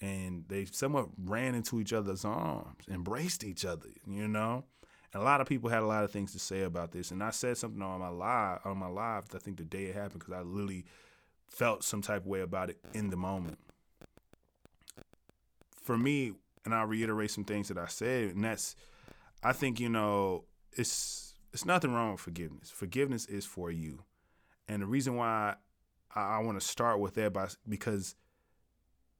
And 0.00 0.44
they 0.48 0.64
somewhat 0.64 1.08
ran 1.16 1.54
into 1.54 1.80
each 1.80 1.92
other's 1.92 2.24
arms, 2.24 2.84
embraced 2.90 3.44
each 3.44 3.64
other, 3.64 3.88
you 4.06 4.28
know? 4.28 4.64
And 5.12 5.22
a 5.22 5.24
lot 5.24 5.40
of 5.40 5.46
people 5.46 5.68
had 5.68 5.82
a 5.82 5.86
lot 5.86 6.04
of 6.04 6.10
things 6.10 6.32
to 6.32 6.38
say 6.38 6.62
about 6.62 6.92
this. 6.92 7.10
And 7.10 7.22
I 7.22 7.30
said 7.30 7.56
something 7.58 7.82
on 7.82 8.00
my 8.00 8.08
live 8.08 8.60
on 8.64 8.78
my 8.78 8.88
live, 8.88 9.24
I 9.34 9.38
think 9.38 9.58
the 9.58 9.64
day 9.64 9.84
it 9.84 9.94
happened, 9.94 10.20
because 10.20 10.34
I 10.34 10.40
literally 10.40 10.84
felt 11.48 11.84
some 11.84 12.00
type 12.00 12.22
of 12.22 12.26
way 12.26 12.40
about 12.40 12.70
it 12.70 12.78
in 12.94 13.10
the 13.10 13.16
moment 13.16 13.58
for 15.82 15.98
me, 15.98 16.32
and 16.64 16.74
I'll 16.74 16.86
reiterate 16.86 17.30
some 17.30 17.44
things 17.44 17.68
that 17.68 17.76
I 17.76 17.86
said, 17.86 18.34
and 18.34 18.44
that's 18.44 18.76
I 19.42 19.52
think, 19.52 19.80
you 19.80 19.88
know, 19.88 20.44
it's 20.72 21.34
it's 21.52 21.66
nothing 21.66 21.92
wrong 21.92 22.12
with 22.12 22.20
forgiveness. 22.20 22.70
Forgiveness 22.70 23.26
is 23.26 23.44
for 23.44 23.70
you. 23.70 24.04
And 24.68 24.80
the 24.80 24.86
reason 24.86 25.16
why 25.16 25.56
I, 26.14 26.36
I 26.36 26.38
want 26.38 26.58
to 26.58 26.66
start 26.66 27.00
with 27.00 27.14
that 27.14 27.32
by 27.32 27.48
because 27.68 28.14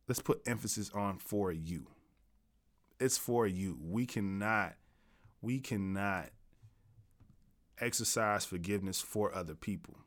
let's 0.08 0.22
put 0.22 0.40
emphasis 0.46 0.90
on 0.94 1.18
for 1.18 1.52
you. 1.52 1.88
It's 3.00 3.18
for 3.18 3.46
you. 3.46 3.76
We 3.82 4.06
cannot 4.06 4.74
we 5.42 5.60
cannot 5.60 6.30
exercise 7.78 8.44
forgiveness 8.44 9.00
for 9.00 9.34
other 9.34 9.54
people 9.54 9.98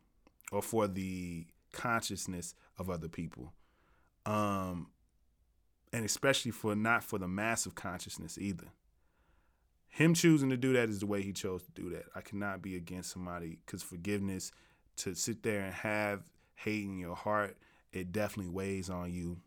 or 0.51 0.61
for 0.61 0.87
the 0.87 1.45
consciousness 1.71 2.55
of 2.79 2.89
other 2.89 3.09
people. 3.09 3.53
Um 4.25 4.87
and 5.93 6.03
especially 6.03 6.51
for 6.51 6.75
not 6.75 7.03
for 7.03 7.19
the 7.19 7.27
massive 7.27 7.75
consciousness 7.75 8.37
either. 8.37 8.67
Him 9.87 10.13
choosing 10.13 10.49
to 10.49 10.57
do 10.57 10.73
that 10.73 10.89
is 10.89 10.99
the 10.99 11.05
way 11.05 11.21
he 11.21 11.31
chose 11.31 11.63
to 11.63 11.71
do 11.71 11.89
that. 11.91 12.03
I 12.13 12.19
cannot 12.19 12.61
be 12.61 12.75
against 12.75 13.11
somebody 13.11 13.59
because 13.65 13.81
forgiveness, 13.81 14.51
to 14.97 15.13
sit 15.13 15.43
there 15.43 15.61
and 15.61 15.73
have 15.73 16.23
hate 16.55 16.83
in 16.83 16.97
your 16.97 17.15
heart, 17.15 17.57
it 17.93 18.11
definitely 18.11 18.51
weighs 18.51 18.89
on 18.89 19.13
you. 19.13 19.37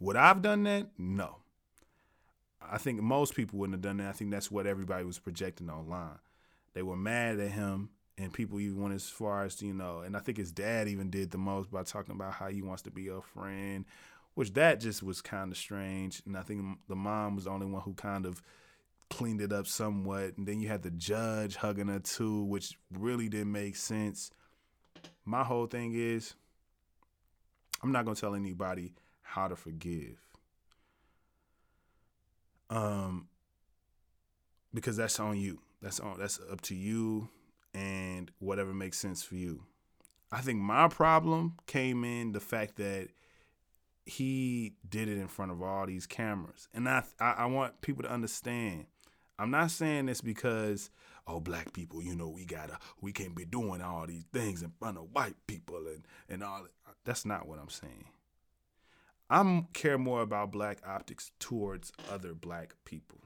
Would 0.00 0.16
I've 0.16 0.42
done 0.42 0.64
that? 0.64 0.88
No. 0.98 1.36
I 2.62 2.78
think 2.78 3.00
most 3.00 3.34
people 3.34 3.58
wouldn't 3.58 3.74
have 3.74 3.82
done 3.82 3.98
that. 3.98 4.08
I 4.08 4.12
think 4.12 4.30
that's 4.30 4.50
what 4.50 4.66
everybody 4.66 5.04
was 5.04 5.18
projecting 5.18 5.70
online. 5.70 6.18
They 6.74 6.82
were 6.82 6.96
mad 6.96 7.40
at 7.40 7.50
him, 7.50 7.90
and 8.18 8.32
people 8.32 8.60
even 8.60 8.80
went 8.80 8.94
as 8.94 9.08
far 9.08 9.44
as, 9.44 9.60
you 9.62 9.74
know, 9.74 10.00
and 10.00 10.16
I 10.16 10.20
think 10.20 10.38
his 10.38 10.52
dad 10.52 10.88
even 10.88 11.10
did 11.10 11.30
the 11.30 11.38
most 11.38 11.70
by 11.70 11.82
talking 11.82 12.14
about 12.14 12.34
how 12.34 12.48
he 12.48 12.62
wants 12.62 12.82
to 12.82 12.90
be 12.90 13.08
a 13.08 13.20
friend 13.20 13.84
which 14.34 14.52
that 14.54 14.80
just 14.80 15.02
was 15.02 15.20
kind 15.20 15.52
of 15.52 15.58
strange. 15.58 16.22
And 16.26 16.36
I 16.36 16.42
think 16.42 16.78
the 16.88 16.96
mom 16.96 17.36
was 17.36 17.44
the 17.44 17.50
only 17.50 17.66
one 17.66 17.82
who 17.82 17.94
kind 17.94 18.26
of 18.26 18.42
cleaned 19.08 19.40
it 19.40 19.52
up 19.52 19.66
somewhat. 19.66 20.36
And 20.36 20.46
then 20.46 20.60
you 20.60 20.68
had 20.68 20.82
the 20.82 20.90
judge 20.90 21.56
hugging 21.56 21.88
her 21.88 21.98
too, 21.98 22.44
which 22.44 22.78
really 22.90 23.28
didn't 23.28 23.52
make 23.52 23.76
sense. 23.76 24.30
My 25.24 25.44
whole 25.44 25.66
thing 25.66 25.92
is, 25.94 26.34
I'm 27.82 27.92
not 27.92 28.04
gonna 28.04 28.16
tell 28.16 28.34
anybody 28.34 28.94
how 29.22 29.48
to 29.48 29.56
forgive. 29.56 30.18
Um, 32.70 33.28
because 34.72 34.96
that's 34.96 35.20
on 35.20 35.36
you. 35.36 35.60
That's 35.82 36.00
on. 36.00 36.18
That's 36.18 36.40
up 36.50 36.60
to 36.62 36.74
you, 36.74 37.28
and 37.74 38.30
whatever 38.38 38.72
makes 38.72 38.98
sense 38.98 39.22
for 39.22 39.34
you. 39.34 39.64
I 40.32 40.40
think 40.40 40.60
my 40.60 40.88
problem 40.88 41.56
came 41.66 42.04
in 42.04 42.32
the 42.32 42.40
fact 42.40 42.76
that 42.76 43.08
he 44.06 44.74
did 44.88 45.08
it 45.08 45.18
in 45.18 45.28
front 45.28 45.50
of 45.50 45.62
all 45.62 45.86
these 45.86 46.06
cameras. 46.06 46.68
And 46.72 46.88
I, 46.88 47.02
I, 47.18 47.32
I 47.38 47.46
want 47.46 47.80
people 47.80 48.02
to 48.04 48.10
understand. 48.10 48.86
I'm 49.38 49.50
not 49.50 49.70
saying 49.70 50.06
this 50.06 50.20
because 50.20 50.90
oh 51.26 51.40
black 51.40 51.72
people, 51.72 52.02
you 52.02 52.14
know, 52.14 52.28
we 52.28 52.44
gotta 52.44 52.78
we 53.00 53.12
can't 53.12 53.34
be 53.34 53.44
doing 53.44 53.80
all 53.80 54.06
these 54.06 54.24
things 54.32 54.62
in 54.62 54.72
front 54.78 54.98
of 54.98 55.08
white 55.12 55.36
people 55.46 55.86
and 55.86 56.04
and 56.28 56.44
all 56.44 56.66
that's 57.04 57.24
not 57.24 57.48
what 57.48 57.58
I'm 57.58 57.70
saying. 57.70 58.06
I'm 59.30 59.68
care 59.72 59.96
more 59.96 60.22
about 60.22 60.50
black 60.50 60.78
optics 60.84 61.30
towards 61.38 61.92
other 62.10 62.34
black 62.34 62.74
people. 62.84 63.20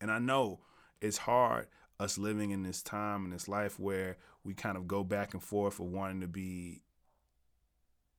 And 0.00 0.10
I 0.10 0.18
know 0.18 0.60
it's 1.00 1.18
hard 1.18 1.66
us 2.00 2.16
living 2.16 2.50
in 2.50 2.62
this 2.62 2.82
time 2.82 3.24
in 3.24 3.30
this 3.30 3.48
life 3.48 3.78
where 3.78 4.16
we 4.44 4.54
kind 4.54 4.76
of 4.76 4.86
go 4.86 5.04
back 5.04 5.34
and 5.34 5.42
forth 5.42 5.80
of 5.80 5.86
wanting 5.86 6.20
to 6.20 6.28
be 6.28 6.80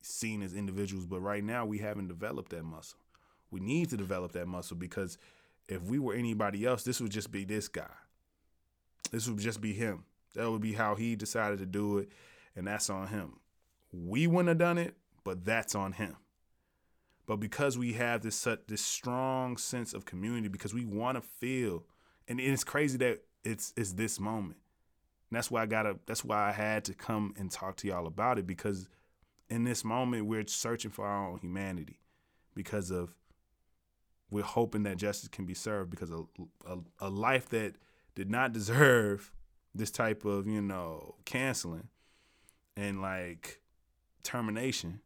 seen 0.01 0.41
as 0.41 0.53
individuals, 0.53 1.05
but 1.05 1.21
right 1.21 1.43
now 1.43 1.65
we 1.65 1.79
haven't 1.79 2.07
developed 2.07 2.51
that 2.51 2.63
muscle. 2.63 2.99
We 3.51 3.59
need 3.59 3.89
to 3.89 3.97
develop 3.97 4.33
that 4.33 4.47
muscle 4.47 4.77
because 4.77 5.17
if 5.67 5.81
we 5.81 5.97
were 5.97 6.13
anybody 6.13 6.65
else, 6.65 6.83
this 6.83 7.01
would 7.01 7.11
just 7.11 7.31
be 7.31 7.45
this 7.45 7.67
guy. 7.67 7.89
This 9.11 9.27
would 9.27 9.39
just 9.39 9.61
be 9.61 9.73
him. 9.73 10.03
That 10.35 10.51
would 10.51 10.61
be 10.61 10.73
how 10.73 10.95
he 10.95 11.15
decided 11.15 11.59
to 11.59 11.65
do 11.65 11.97
it, 11.97 12.09
and 12.55 12.67
that's 12.67 12.89
on 12.89 13.07
him. 13.07 13.39
We 13.91 14.27
wouldn't 14.27 14.49
have 14.49 14.57
done 14.59 14.77
it, 14.77 14.95
but 15.29 15.45
that's 15.45 15.75
on 15.75 15.91
him. 15.91 16.15
But 17.27 17.35
because 17.35 17.77
we 17.77 17.93
have 17.93 18.21
this 18.23 18.35
such 18.35 18.61
this 18.67 18.81
strong 18.81 19.57
sense 19.57 19.93
of 19.93 20.03
community, 20.03 20.47
because 20.47 20.73
we 20.73 20.85
want 20.85 21.17
to 21.17 21.21
feel, 21.21 21.83
and 22.27 22.39
it's 22.39 22.63
crazy 22.63 22.97
that 22.97 23.19
it's 23.43 23.71
it's 23.77 23.93
this 23.93 24.19
moment. 24.19 24.57
And 25.29 25.37
that's 25.37 25.51
why 25.51 25.61
I 25.61 25.65
gotta. 25.67 25.99
That's 26.07 26.25
why 26.25 26.49
I 26.49 26.51
had 26.51 26.83
to 26.85 26.95
come 26.95 27.35
and 27.37 27.51
talk 27.51 27.75
to 27.77 27.87
y'all 27.87 28.07
about 28.07 28.39
it 28.39 28.47
because 28.47 28.89
in 29.51 29.65
this 29.65 29.85
moment 29.85 30.25
we're 30.25 30.47
searching 30.47 30.89
for 30.89 31.05
our 31.05 31.29
own 31.29 31.37
humanity 31.37 31.99
because 32.55 32.89
of 32.89 33.13
we're 34.31 34.41
hoping 34.41 34.81
that 34.83 34.97
justice 34.97 35.29
can 35.29 35.45
be 35.45 35.53
served 35.53 35.91
because 35.91 36.09
a, 36.09 36.23
a, 36.65 36.79
a 37.01 37.09
life 37.11 37.49
that 37.49 37.75
did 38.15 38.31
not 38.31 38.51
deserve 38.59 39.31
this 39.75 39.91
type 39.91 40.25
of 40.25 40.47
you 40.47 40.59
know 40.59 41.13
canceling 41.25 41.89
and 42.75 42.99
like 42.99 43.61
termination 44.23 45.01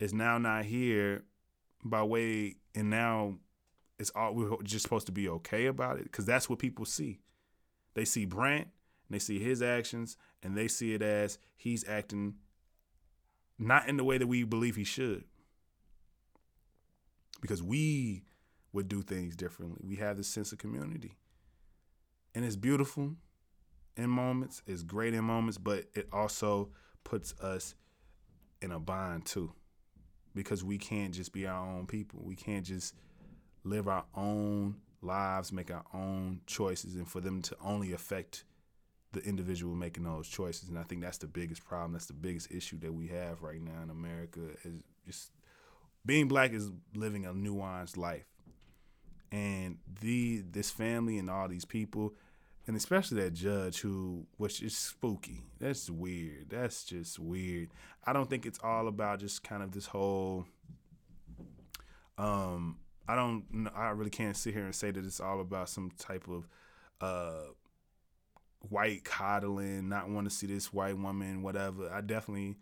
is 0.00 0.12
now 0.12 0.38
not 0.38 0.64
here 0.64 1.22
by 1.84 2.02
way 2.02 2.56
and 2.74 2.90
now 2.90 3.34
it's 3.98 4.10
all 4.14 4.34
we're 4.34 4.50
just 4.62 4.82
supposed 4.82 5.06
to 5.06 5.12
be 5.12 5.28
okay 5.28 5.66
about 5.66 5.98
it 5.98 6.04
because 6.04 6.24
that's 6.24 6.48
what 6.48 6.58
people 6.58 6.84
see. 6.84 7.20
They 7.94 8.04
see 8.04 8.24
Brandt 8.24 8.68
and 9.06 9.14
they 9.14 9.18
see 9.18 9.38
his 9.38 9.62
actions 9.62 10.16
and 10.42 10.56
they 10.56 10.66
see 10.68 10.94
it 10.94 11.02
as 11.02 11.38
he's 11.56 11.86
acting 11.86 12.34
not 13.58 13.88
in 13.88 13.98
the 13.98 14.04
way 14.04 14.16
that 14.16 14.26
we 14.26 14.42
believe 14.42 14.76
he 14.76 14.84
should. 14.84 15.24
Because 17.42 17.62
we 17.62 18.24
would 18.72 18.88
do 18.88 19.02
things 19.02 19.36
differently. 19.36 19.82
We 19.86 19.96
have 19.96 20.16
this 20.16 20.28
sense 20.28 20.52
of 20.52 20.58
community. 20.58 21.18
And 22.34 22.44
it's 22.44 22.56
beautiful 22.56 23.16
in 23.96 24.08
moments, 24.08 24.62
it's 24.66 24.82
great 24.82 25.12
in 25.14 25.24
moments, 25.24 25.58
but 25.58 25.84
it 25.94 26.08
also 26.12 26.70
puts 27.04 27.34
us 27.40 27.74
in 28.62 28.70
a 28.70 28.78
bind 28.78 29.26
too. 29.26 29.52
Because 30.34 30.62
we 30.62 30.78
can't 30.78 31.12
just 31.12 31.32
be 31.32 31.46
our 31.46 31.66
own 31.66 31.86
people. 31.86 32.20
We 32.22 32.36
can't 32.36 32.64
just 32.64 32.94
live 33.64 33.88
our 33.88 34.04
own 34.14 34.76
lives, 35.02 35.52
make 35.52 35.70
our 35.70 35.84
own 35.92 36.40
choices, 36.46 36.94
and 36.94 37.08
for 37.08 37.20
them 37.20 37.42
to 37.42 37.56
only 37.62 37.92
affect 37.92 38.44
the 39.12 39.20
individual 39.20 39.74
making 39.74 40.04
those 40.04 40.28
choices. 40.28 40.68
And 40.68 40.78
I 40.78 40.84
think 40.84 41.02
that's 41.02 41.18
the 41.18 41.26
biggest 41.26 41.64
problem. 41.64 41.92
That's 41.92 42.06
the 42.06 42.12
biggest 42.12 42.50
issue 42.50 42.78
that 42.80 42.92
we 42.92 43.08
have 43.08 43.42
right 43.42 43.60
now 43.60 43.82
in 43.82 43.90
America 43.90 44.40
is 44.64 44.82
just 45.06 45.32
being 46.06 46.28
black 46.28 46.52
is 46.52 46.70
living 46.94 47.26
a 47.26 47.32
nuanced 47.32 47.96
life. 47.96 48.26
And 49.32 49.78
the 50.00 50.42
this 50.50 50.70
family 50.70 51.18
and 51.18 51.30
all 51.30 51.48
these 51.48 51.64
people, 51.64 52.14
and 52.66 52.76
especially 52.76 53.22
that 53.22 53.32
judge 53.32 53.80
who 53.80 54.26
was 54.38 54.58
just 54.58 54.84
spooky. 54.84 55.44
That's 55.58 55.90
weird. 55.90 56.50
That's 56.50 56.84
just 56.84 57.18
weird. 57.18 57.70
I 58.04 58.12
don't 58.12 58.28
think 58.28 58.46
it's 58.46 58.60
all 58.62 58.88
about 58.88 59.20
just 59.20 59.42
kind 59.42 59.62
of 59.62 59.72
this 59.72 59.86
whole 59.86 60.46
um 62.18 62.76
I 63.08 63.16
don't 63.16 63.68
I 63.74 63.88
really 63.88 64.10
can't 64.10 64.36
sit 64.36 64.54
here 64.54 64.64
and 64.64 64.74
say 64.74 64.90
that 64.90 65.04
it's 65.04 65.20
all 65.20 65.40
about 65.40 65.68
some 65.68 65.90
type 65.98 66.28
of 66.28 66.46
uh 67.00 67.52
white 68.68 69.04
coddling, 69.04 69.88
not 69.88 70.08
want 70.08 70.28
to 70.28 70.34
see 70.34 70.46
this 70.46 70.72
white 70.72 70.98
woman, 70.98 71.42
whatever. 71.42 71.90
I 71.90 72.02
definitely, 72.02 72.58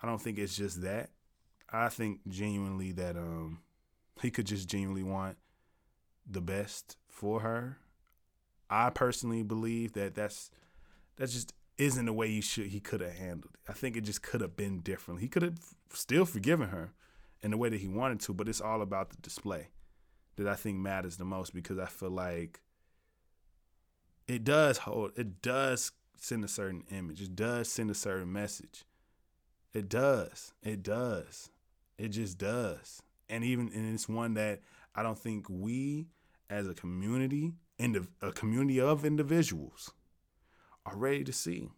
I 0.00 0.06
don't 0.06 0.22
think 0.22 0.38
it's 0.38 0.56
just 0.56 0.82
that. 0.82 1.10
I 1.70 1.88
think 1.88 2.20
genuinely 2.28 2.92
that 2.92 3.16
um 3.16 3.58
he 4.22 4.30
could 4.30 4.46
just 4.46 4.68
genuinely 4.68 5.02
want 5.02 5.36
the 6.26 6.40
best 6.40 6.96
for 7.08 7.40
her. 7.40 7.78
I 8.74 8.90
personally 8.90 9.42
believe 9.42 9.92
that 9.92 10.14
that's 10.14 10.50
that 11.16 11.30
just 11.30 11.54
isn't 11.78 12.06
the 12.06 12.12
way 12.12 12.28
he 12.28 12.40
should 12.40 12.66
he 12.66 12.80
could 12.80 13.00
have 13.00 13.14
handled 13.14 13.54
it. 13.54 13.70
I 13.70 13.72
think 13.72 13.96
it 13.96 14.02
just 14.02 14.22
could 14.22 14.40
have 14.40 14.56
been 14.56 14.80
different. 14.80 15.20
He 15.20 15.28
could 15.28 15.42
have 15.42 15.58
still 15.92 16.24
forgiven 16.24 16.70
her 16.70 16.92
in 17.40 17.52
the 17.52 17.56
way 17.56 17.68
that 17.68 17.80
he 17.80 17.86
wanted 17.86 18.20
to, 18.20 18.34
but 18.34 18.48
it's 18.48 18.60
all 18.60 18.82
about 18.82 19.10
the 19.10 19.16
display 19.16 19.68
that 20.36 20.48
I 20.48 20.54
think 20.54 20.78
matters 20.78 21.16
the 21.16 21.24
most 21.24 21.54
because 21.54 21.78
I 21.78 21.86
feel 21.86 22.10
like 22.10 22.60
it 24.26 24.42
does 24.42 24.78
hold 24.78 25.12
it 25.16 25.40
does 25.40 25.92
send 26.16 26.44
a 26.44 26.48
certain 26.48 26.82
image. 26.90 27.22
It 27.22 27.36
does 27.36 27.70
send 27.70 27.90
a 27.90 27.94
certain 27.94 28.32
message. 28.32 28.84
It 29.72 29.88
does. 29.88 30.52
It 30.62 30.82
does. 30.82 31.50
It 31.96 32.08
just 32.08 32.38
does. 32.38 33.02
And 33.28 33.44
even 33.44 33.70
and 33.72 33.94
it's 33.94 34.08
one 34.08 34.34
that 34.34 34.62
I 34.96 35.04
don't 35.04 35.18
think 35.18 35.46
we 35.48 36.08
as 36.50 36.68
a 36.68 36.74
community, 36.74 37.52
and 37.84 38.08
a 38.22 38.32
community 38.32 38.80
of 38.80 39.04
individuals, 39.04 39.92
are 40.86 40.96
ready 40.96 41.22
to 41.22 41.32
see. 41.32 41.68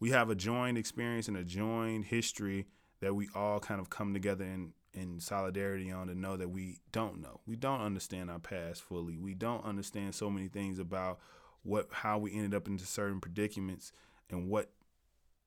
We 0.00 0.10
have 0.10 0.30
a 0.30 0.34
joined 0.34 0.78
experience 0.78 1.28
and 1.28 1.36
a 1.36 1.44
joined 1.44 2.06
history 2.06 2.66
that 3.00 3.14
we 3.14 3.28
all 3.34 3.60
kind 3.60 3.80
of 3.80 3.90
come 3.90 4.14
together 4.14 4.44
in 4.44 4.72
in 4.94 5.20
solidarity 5.20 5.92
on 5.92 6.06
to 6.06 6.14
know 6.14 6.36
that 6.36 6.48
we 6.48 6.78
don't 6.92 7.20
know. 7.20 7.40
We 7.46 7.56
don't 7.56 7.82
understand 7.82 8.30
our 8.30 8.38
past 8.38 8.82
fully. 8.82 9.18
We 9.18 9.34
don't 9.34 9.64
understand 9.64 10.14
so 10.14 10.30
many 10.30 10.48
things 10.48 10.78
about 10.78 11.20
what 11.62 11.88
how 11.92 12.18
we 12.18 12.32
ended 12.32 12.54
up 12.54 12.68
into 12.68 12.86
certain 12.86 13.20
predicaments 13.20 13.92
and 14.30 14.48
what 14.48 14.70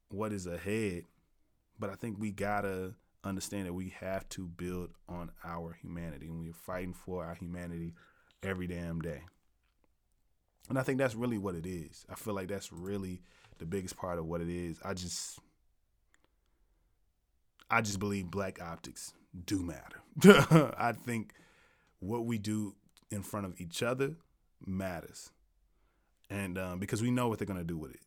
what 0.09 0.31
is 0.31 0.45
ahead. 0.45 1.05
But 1.79 1.89
I 1.89 1.95
think 1.95 2.17
we 2.19 2.31
gotta 2.31 2.93
understand 3.23 3.67
that 3.67 3.73
we 3.73 3.93
have 3.99 4.27
to 4.29 4.47
build 4.47 4.89
on 5.07 5.31
our 5.43 5.77
humanity 5.81 6.27
and 6.27 6.39
we're 6.39 6.53
fighting 6.53 6.93
for 6.93 7.23
our 7.23 7.35
humanity 7.35 7.93
every 8.41 8.67
damn 8.67 8.99
day. 8.99 9.21
And 10.69 10.79
I 10.79 10.83
think 10.83 10.97
that's 10.97 11.15
really 11.15 11.37
what 11.37 11.55
it 11.55 11.65
is. 11.65 12.05
I 12.09 12.15
feel 12.15 12.33
like 12.33 12.47
that's 12.47 12.71
really 12.71 13.21
the 13.59 13.65
biggest 13.65 13.97
part 13.97 14.17
of 14.17 14.25
what 14.25 14.41
it 14.41 14.49
is. 14.49 14.79
I 14.83 14.93
just 14.93 15.39
I 17.69 17.81
just 17.81 17.99
believe 17.99 18.29
black 18.29 18.61
optics 18.61 19.13
do 19.45 19.61
matter. 19.61 20.01
I 20.77 20.91
think 20.93 21.33
what 21.99 22.25
we 22.25 22.37
do 22.37 22.75
in 23.11 23.21
front 23.21 23.45
of 23.45 23.59
each 23.59 23.83
other 23.83 24.15
matters. 24.65 25.31
And 26.29 26.57
um, 26.57 26.79
because 26.79 27.01
we 27.01 27.11
know 27.11 27.27
what 27.27 27.39
they're 27.39 27.45
going 27.45 27.59
to 27.59 27.65
do 27.65 27.77
with 27.77 27.91
it. 27.91 28.01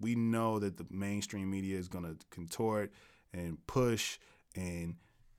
We 0.00 0.14
know 0.14 0.58
that 0.60 0.76
the 0.76 0.86
mainstream 0.90 1.50
media 1.50 1.78
is 1.78 1.88
going 1.88 2.04
to 2.04 2.16
contort 2.30 2.92
and 3.32 3.58
push 3.66 4.18
and 4.58 4.96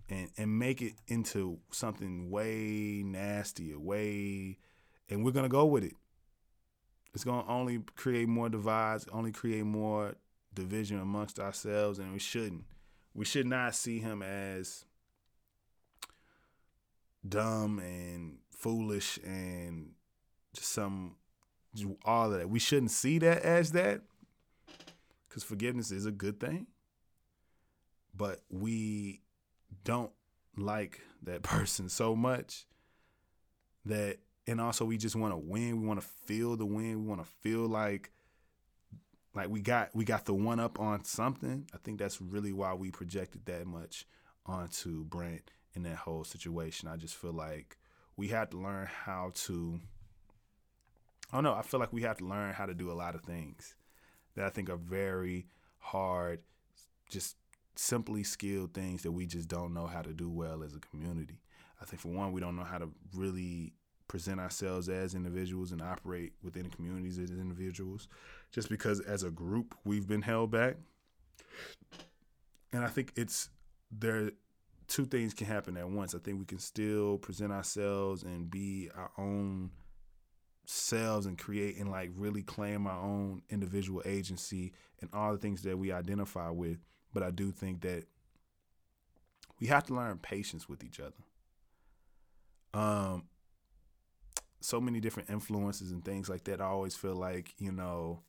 and 0.10 0.30
and 0.38 0.58
make 0.58 0.82
it 0.82 0.94
into 1.08 1.60
something 1.72 2.30
way 2.30 3.04
nastier, 3.06 3.78
way 3.78 4.58
and 5.10 5.24
we're 5.24 5.32
to 5.44 5.50
go 5.50 5.66
with 5.66 5.84
it. 5.84 5.94
It's 7.14 7.24
to 7.44 7.52
only 7.52 7.80
create 7.96 8.28
more 8.28 8.50
divides, 8.50 9.08
only 9.12 9.32
create 9.32 9.66
more 9.66 10.16
division 10.54 11.00
amongst 11.00 11.40
ourselves 11.40 12.00
and 12.00 12.14
we 12.14 12.20
shouldn't. 12.20 12.64
We 13.14 13.26
should 13.26 13.48
not 13.48 13.76
see 13.76 14.00
him 14.00 14.22
as 14.22 14.86
dumb 17.28 17.80
and 17.80 18.38
foolish 18.52 19.20
and 19.26 19.92
just 20.54 20.72
some 20.72 21.16
all 22.06 22.32
of 22.32 22.38
that. 22.38 22.50
We 22.50 22.60
shouldn't 22.60 22.92
see 22.92 23.20
that 23.20 23.42
as 23.42 23.72
that 23.72 24.02
because 25.28 25.44
forgiveness 25.44 25.92
is 25.92 26.06
a 26.06 26.12
good 26.12 26.40
thing. 26.40 26.68
But 28.20 28.42
we 28.50 29.22
don't 29.86 30.12
like 30.58 31.00
that 31.24 31.42
person 31.44 31.90
so 31.90 32.16
much 32.16 32.68
that, 33.86 34.18
and 34.46 34.60
also 34.60 34.86
we 34.86 34.98
just 34.98 35.16
want 35.16 35.34
to 35.34 35.38
win. 35.38 35.82
We 35.82 35.88
want 35.88 36.02
to 36.02 36.08
feel 36.26 36.56
the 36.56 36.66
win. 36.66 37.02
We 37.02 37.08
want 37.08 37.24
to 37.24 37.32
feel 37.42 37.66
like, 37.66 38.12
like 39.34 39.50
we 39.50 39.62
got 39.62 39.96
we 39.96 40.04
got 40.04 40.26
the 40.26 40.34
one 40.34 40.60
up 40.60 40.80
on 40.80 41.06
something. 41.06 41.68
I 41.74 41.78
think 41.78 41.98
that's 41.98 42.22
really 42.22 42.52
why 42.52 42.74
we 42.74 42.92
projected 42.92 43.46
that 43.46 43.66
much 43.66 44.06
onto 44.46 45.06
brent 45.06 45.52
in 45.74 45.84
that 45.84 45.98
whole 45.98 46.24
situation. 46.24 46.90
I 46.90 46.98
just 46.98 47.16
feel 47.16 47.32
like 47.32 47.78
we 48.18 48.28
had 48.28 48.52
to 48.52 48.58
learn 48.58 48.88
how 48.88 49.32
to. 49.46 49.80
I 51.32 51.38
don't 51.38 51.44
know. 51.44 51.54
I 51.54 51.62
feel 51.62 51.80
like 51.80 51.94
we 51.94 52.02
have 52.02 52.18
to 52.18 52.26
learn 52.26 52.54
how 52.54 52.66
to 52.66 52.74
do 52.74 52.92
a 52.92 52.94
lot 52.94 53.16
of 53.16 53.22
things 53.22 53.76
that 54.36 54.46
I 54.46 54.50
think 54.50 54.70
are 54.70 54.78
very 54.78 55.46
hard, 55.78 56.40
just 57.10 57.38
simply 57.80 58.24
skilled 58.24 58.74
things 58.74 59.04
that 59.04 59.12
we 59.12 59.26
just 59.26 59.48
don't 59.48 59.74
know 59.74 59.88
how 59.88 60.02
to 60.02 60.12
do 60.12 60.30
well 60.30 60.64
as 60.64 60.76
a 60.76 60.80
community. 60.80 61.40
I 61.82 61.86
think 61.86 62.02
for 62.02 62.10
one, 62.10 62.34
we 62.34 62.42
don't 62.42 62.58
know 62.58 62.66
how 62.66 62.78
to 62.78 62.90
really 63.16 63.74
present 64.10 64.40
ourselves 64.40 64.90
as 64.90 65.16
individuals 65.16 65.72
and 65.72 65.82
operate 65.82 66.34
within 66.44 66.70
communities 66.70 67.18
as 67.18 67.32
individuals, 67.32 68.10
just 68.52 68.70
because 68.70 69.00
as 69.02 69.24
a 69.24 69.32
group 69.32 69.76
we've 69.86 70.08
been 70.08 70.22
held 70.22 70.52
back. 70.52 70.76
And 72.74 72.84
I 72.84 72.90
think 72.90 73.14
it's 73.16 73.50
there 73.92 74.32
two 74.88 75.06
things 75.06 75.34
can 75.34 75.48
happen 75.48 75.78
at 75.78 75.90
once. 75.90 76.14
I 76.14 76.18
think 76.18 76.40
we 76.40 76.46
can 76.46 76.60
still 76.60 77.18
present 77.18 77.52
ourselves 77.54 78.24
and 78.24 78.50
be 78.50 78.90
our 78.96 79.12
own 79.18 79.70
selves 80.66 81.26
and 81.28 81.38
create 81.38 81.78
and 81.78 81.90
like 81.90 82.12
really 82.16 82.42
claim 82.42 82.88
our 82.88 83.02
own 83.02 83.42
individual 83.50 84.02
agency 84.06 84.74
and 85.00 85.10
all 85.14 85.32
the 85.32 85.38
things 85.38 85.62
that 85.62 85.78
we 85.78 85.92
identify 85.92 86.50
with. 86.50 86.80
But 87.14 87.24
I 87.24 87.32
do 87.32 87.52
think 87.52 87.82
that 87.82 88.06
we 89.60 89.68
have 89.68 89.86
to 89.86 89.94
learn 89.94 90.18
patience 90.20 90.70
with 90.70 90.84
each 90.84 91.00
other. 91.00 91.16
Um, 92.74 93.24
so 94.62 94.80
many 94.80 95.00
different 95.00 95.30
influences 95.30 95.92
and 95.92 96.04
things 96.04 96.30
like 96.30 96.44
that. 96.46 96.62
I 96.62 96.66
always 96.66 96.96
feel 96.96 97.16
like 97.16 97.54
you 97.58 97.72
know 97.72 98.22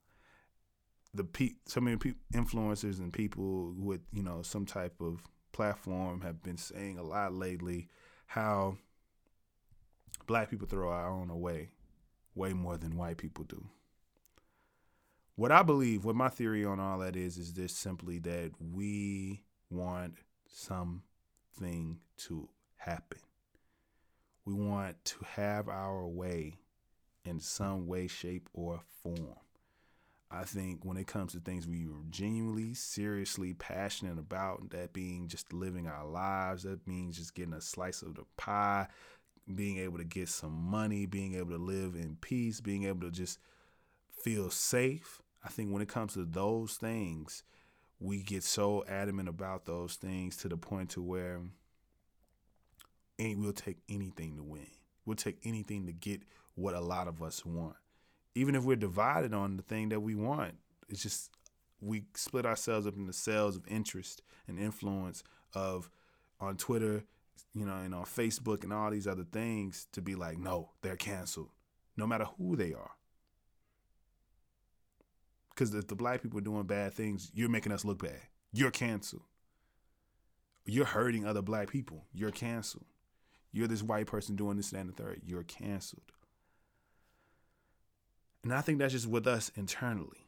the 1.12 1.24
pe- 1.24 1.56
so 1.66 1.80
many 1.80 1.96
pe- 1.96 2.14
influencers 2.32 2.98
and 2.98 3.12
people 3.12 3.74
with 3.76 4.00
you 4.12 4.22
know 4.22 4.42
some 4.42 4.64
type 4.64 5.00
of 5.00 5.20
platform 5.52 6.20
have 6.20 6.42
been 6.42 6.56
saying 6.56 6.98
a 6.98 7.02
lot 7.02 7.34
lately 7.34 7.88
how 8.26 8.76
black 10.26 10.48
people 10.48 10.68
throw 10.68 10.90
our 10.90 11.10
own 11.10 11.28
away 11.30 11.70
way 12.34 12.52
more 12.52 12.76
than 12.76 12.96
white 12.96 13.18
people 13.18 13.44
do. 13.44 13.66
What 15.40 15.52
I 15.52 15.62
believe, 15.62 16.04
what 16.04 16.16
my 16.16 16.28
theory 16.28 16.66
on 16.66 16.78
all 16.78 16.98
that 16.98 17.16
is, 17.16 17.38
is 17.38 17.54
this 17.54 17.72
simply 17.72 18.18
that 18.18 18.50
we 18.60 19.40
want 19.70 20.18
something 20.46 21.98
to 22.18 22.46
happen. 22.76 23.20
We 24.44 24.52
want 24.52 25.02
to 25.02 25.16
have 25.36 25.66
our 25.70 26.06
way 26.06 26.58
in 27.24 27.40
some 27.40 27.86
way, 27.86 28.06
shape, 28.06 28.50
or 28.52 28.82
form. 29.02 29.38
I 30.30 30.44
think 30.44 30.84
when 30.84 30.98
it 30.98 31.06
comes 31.06 31.32
to 31.32 31.40
things 31.40 31.66
we 31.66 31.86
are 31.86 32.04
genuinely, 32.10 32.74
seriously 32.74 33.54
passionate 33.54 34.18
about, 34.18 34.68
that 34.72 34.92
being 34.92 35.26
just 35.26 35.54
living 35.54 35.86
our 35.86 36.04
lives, 36.06 36.64
that 36.64 36.86
means 36.86 37.16
just 37.16 37.34
getting 37.34 37.54
a 37.54 37.62
slice 37.62 38.02
of 38.02 38.14
the 38.14 38.24
pie, 38.36 38.88
being 39.54 39.78
able 39.78 39.96
to 39.96 40.04
get 40.04 40.28
some 40.28 40.52
money, 40.52 41.06
being 41.06 41.34
able 41.36 41.52
to 41.52 41.64
live 41.64 41.94
in 41.94 42.18
peace, 42.20 42.60
being 42.60 42.84
able 42.84 43.00
to 43.00 43.10
just 43.10 43.38
feel 44.12 44.50
safe. 44.50 45.19
I 45.44 45.48
think 45.48 45.72
when 45.72 45.82
it 45.82 45.88
comes 45.88 46.14
to 46.14 46.24
those 46.24 46.74
things, 46.74 47.42
we 47.98 48.22
get 48.22 48.42
so 48.42 48.84
adamant 48.88 49.28
about 49.28 49.66
those 49.66 49.94
things 49.94 50.36
to 50.38 50.48
the 50.48 50.56
point 50.56 50.90
to 50.90 51.02
where 51.02 51.40
we'll 53.18 53.52
take 53.52 53.78
anything 53.88 54.36
to 54.36 54.42
win. 54.42 54.66
We'll 55.04 55.16
take 55.16 55.38
anything 55.44 55.86
to 55.86 55.92
get 55.92 56.22
what 56.54 56.74
a 56.74 56.80
lot 56.80 57.08
of 57.08 57.22
us 57.22 57.44
want. 57.44 57.76
Even 58.34 58.54
if 58.54 58.64
we're 58.64 58.76
divided 58.76 59.34
on 59.34 59.56
the 59.56 59.62
thing 59.62 59.88
that 59.90 60.00
we 60.00 60.14
want, 60.14 60.54
it's 60.88 61.02
just 61.02 61.30
we 61.80 62.04
split 62.14 62.46
ourselves 62.46 62.86
up 62.86 62.96
into 62.96 63.12
cells 63.12 63.56
of 63.56 63.66
interest 63.66 64.22
and 64.46 64.58
influence 64.58 65.22
of 65.54 65.90
on 66.38 66.56
Twitter, 66.56 67.04
you 67.54 67.66
know, 67.66 67.76
and 67.76 67.94
on 67.94 68.04
Facebook 68.04 68.62
and 68.62 68.72
all 68.72 68.90
these 68.90 69.06
other 69.06 69.24
things 69.24 69.86
to 69.92 70.00
be 70.00 70.14
like, 70.14 70.38
no, 70.38 70.70
they're 70.82 70.96
canceled, 70.96 71.50
no 71.96 72.06
matter 72.06 72.26
who 72.38 72.56
they 72.56 72.72
are. 72.72 72.92
Because 75.50 75.74
if 75.74 75.86
the 75.88 75.96
black 75.96 76.22
people 76.22 76.38
are 76.38 76.42
doing 76.42 76.64
bad 76.64 76.94
things, 76.94 77.30
you're 77.34 77.48
making 77.48 77.72
us 77.72 77.84
look 77.84 78.02
bad. 78.02 78.20
You're 78.52 78.70
canceled. 78.70 79.22
You're 80.64 80.86
hurting 80.86 81.26
other 81.26 81.42
black 81.42 81.68
people. 81.70 82.04
You're 82.12 82.30
canceled. 82.30 82.84
You're 83.52 83.68
this 83.68 83.82
white 83.82 84.06
person 84.06 84.36
doing 84.36 84.56
this, 84.56 84.72
and 84.72 84.88
the 84.88 84.92
third. 84.92 85.22
You're 85.24 85.42
canceled. 85.42 86.12
And 88.42 88.54
I 88.54 88.60
think 88.60 88.78
that's 88.78 88.92
just 88.92 89.06
with 89.06 89.26
us 89.26 89.50
internally. 89.56 90.26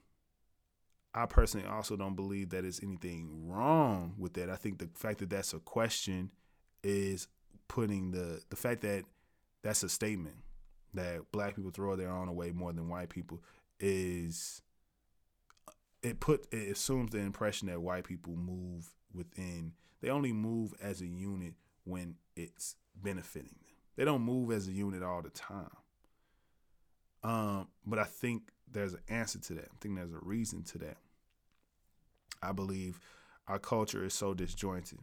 I 1.15 1.27
personally 1.27 1.67
also 1.67 1.97
don't 1.97 2.17
believe 2.17 2.51
that 2.51 2.63
there's 2.63 2.83
anything 2.83 3.47
wrong 3.47 4.15
with 4.19 4.35
that. 4.35 4.51
I 4.51 4.57
think 4.57 4.79
the 4.79 4.89
fact 4.95 5.19
that 5.19 5.31
that's 5.31 5.53
a 5.53 5.59
question 5.59 6.31
is 6.83 7.29
putting 7.69 8.11
the 8.11 8.41
the 8.51 8.57
fact 8.57 8.83
that 8.83 9.05
that's 9.63 9.83
a 9.83 9.89
statement 9.89 10.37
that 10.95 11.31
black 11.31 11.57
people 11.57 11.71
throw 11.71 11.97
their 11.97 12.11
own 12.11 12.29
away 12.29 12.51
more 12.51 12.73
than 12.73 12.89
white 12.89 13.09
people 13.09 13.43
is 13.79 14.63
it 16.03 16.21
put 16.21 16.47
it 16.53 16.73
assumes 16.73 17.13
the 17.13 17.19
impression 17.19 17.69
that 17.69 17.81
white 17.81 18.05
people 18.05 18.35
move 18.35 18.89
within 19.15 19.73
they 20.03 20.11
only 20.11 20.33
move 20.33 20.75
as 20.83 21.01
a 21.01 21.07
unit 21.07 21.55
when 21.85 22.17
it's 22.37 22.77
benefiting 23.01 23.57
them. 23.65 23.77
They 23.97 24.05
don't 24.05 24.23
move 24.23 24.51
as 24.51 24.67
a 24.67 24.73
unit 24.73 25.03
all 25.03 25.23
the 25.23 25.31
time. 25.31 25.71
Um, 27.23 27.69
but 27.87 28.01
I 28.01 28.05
think 28.05 28.51
there's 28.71 28.95
an 28.95 29.03
answer 29.09 29.39
to 29.39 29.55
that. 29.55 29.67
I 29.67 29.77
think 29.81 29.95
there's 29.95 30.13
a 30.13 30.19
reason 30.21 30.65
to 30.65 30.79
that. 30.79 30.97
I 32.43 32.51
believe 32.51 32.99
our 33.47 33.61
culture 33.61 34.05
is 34.05 34.13
so 34.13 34.35
disjointed. 34.35 34.99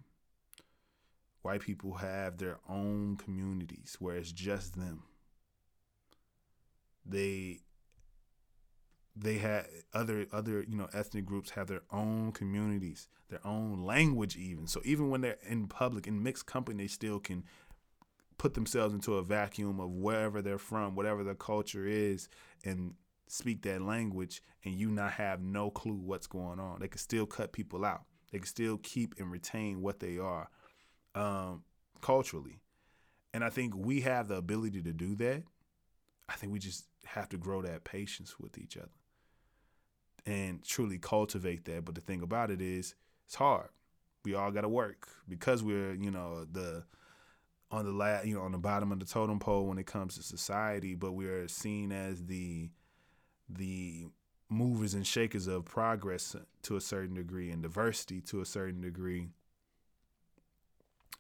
White 1.44 1.62
people 1.62 1.94
have 1.94 2.38
their 2.38 2.58
own 2.68 3.16
communities 3.16 3.96
where 4.00 4.18
it's 4.18 4.34
just 4.34 4.76
them. 4.76 5.04
They 7.06 7.60
they 9.22 9.38
had 9.38 9.66
other 9.94 10.26
other 10.32 10.64
you 10.68 10.78
know 10.78 10.88
ethnic 10.94 11.26
groups 11.26 11.52
have 11.52 11.68
their 11.68 11.82
own 11.92 12.32
communities, 12.32 13.08
their 13.30 13.46
own 13.46 13.84
language 13.84 14.36
even. 14.38 14.68
So 14.68 14.82
even 14.86 15.10
when 15.10 15.22
they're 15.22 15.38
in 15.48 15.68
public 15.68 16.08
in 16.08 16.24
mixed 16.24 16.46
company, 16.46 16.84
they 16.84 16.88
still 16.88 17.20
can 17.20 17.44
put 18.38 18.54
themselves 18.54 18.94
into 18.94 19.16
a 19.16 19.24
vacuum 19.24 19.80
of 19.80 19.92
wherever 19.92 20.42
they're 20.42 20.58
from, 20.58 20.96
whatever 20.96 21.24
their 21.24 21.36
culture 21.36 21.86
is, 21.86 22.30
and 22.64 22.94
speak 23.28 23.62
that 23.64 23.82
language, 23.82 24.42
and 24.64 24.74
you 24.76 24.90
not 24.90 25.12
have 25.14 25.42
no 25.42 25.70
clue 25.70 25.98
what's 25.98 26.28
going 26.28 26.60
on. 26.60 26.80
They 26.80 26.88
can 26.88 27.00
still 27.00 27.26
cut 27.26 27.52
people 27.52 27.84
out. 27.84 28.04
They 28.32 28.38
can 28.38 28.48
still 28.48 28.78
keep 28.78 29.16
and 29.20 29.30
retain 29.30 29.82
what 29.82 30.00
they 30.00 30.18
are 30.18 30.50
um, 31.16 31.64
culturally. 32.02 32.62
And 33.34 33.44
I 33.44 33.50
think 33.50 33.76
we 33.76 34.02
have 34.02 34.30
the 34.30 34.36
ability 34.36 34.82
to 34.84 34.94
do 34.94 35.16
that. 35.18 35.44
I 36.30 36.34
think 36.34 36.54
we 36.54 36.60
just 36.60 36.86
have 37.06 37.28
to 37.30 37.38
grow 37.38 37.62
that 37.64 37.84
patience 37.84 38.40
with 38.40 38.58
each 38.58 38.78
other 38.78 38.99
and 40.26 40.64
truly 40.64 40.98
cultivate 40.98 41.66
that. 41.66 41.86
But 41.86 41.96
the 41.96 42.02
thing 42.02 42.22
about 42.22 42.52
it 42.52 42.62
is, 42.62 42.96
it's 43.26 43.36
hard. 43.36 43.70
We 44.26 44.36
all 44.36 44.52
got 44.52 44.62
to 44.62 44.70
work 44.70 45.08
because 45.28 45.64
we're, 45.64 45.94
you 45.94 46.12
know, 46.12 46.46
the 46.52 46.84
on 47.72 47.86
the 47.86 47.92
la- 47.92 48.22
you 48.22 48.36
know 48.36 48.42
on 48.42 48.52
the 48.52 48.58
bottom 48.58 48.92
of 48.92 49.00
the 49.00 49.06
totem 49.06 49.40
pole 49.40 49.68
when 49.68 49.78
it 49.78 49.86
comes 49.86 50.16
to 50.16 50.24
society, 50.24 50.96
but 50.96 51.14
we 51.14 51.28
are 51.28 51.48
seen 51.48 51.92
as 51.92 52.26
the 52.26 52.70
the 53.50 54.08
movers 54.50 54.94
and 54.94 55.06
shakers 55.06 55.48
of 55.48 55.66
progress 55.66 56.36
to 56.64 56.76
a 56.76 56.82
certain 56.82 57.16
degree 57.16 57.52
and 57.52 57.62
diversity 57.62 58.20
to 58.22 58.42
a 58.42 58.46
certain 58.46 58.82
degree. 58.82 59.28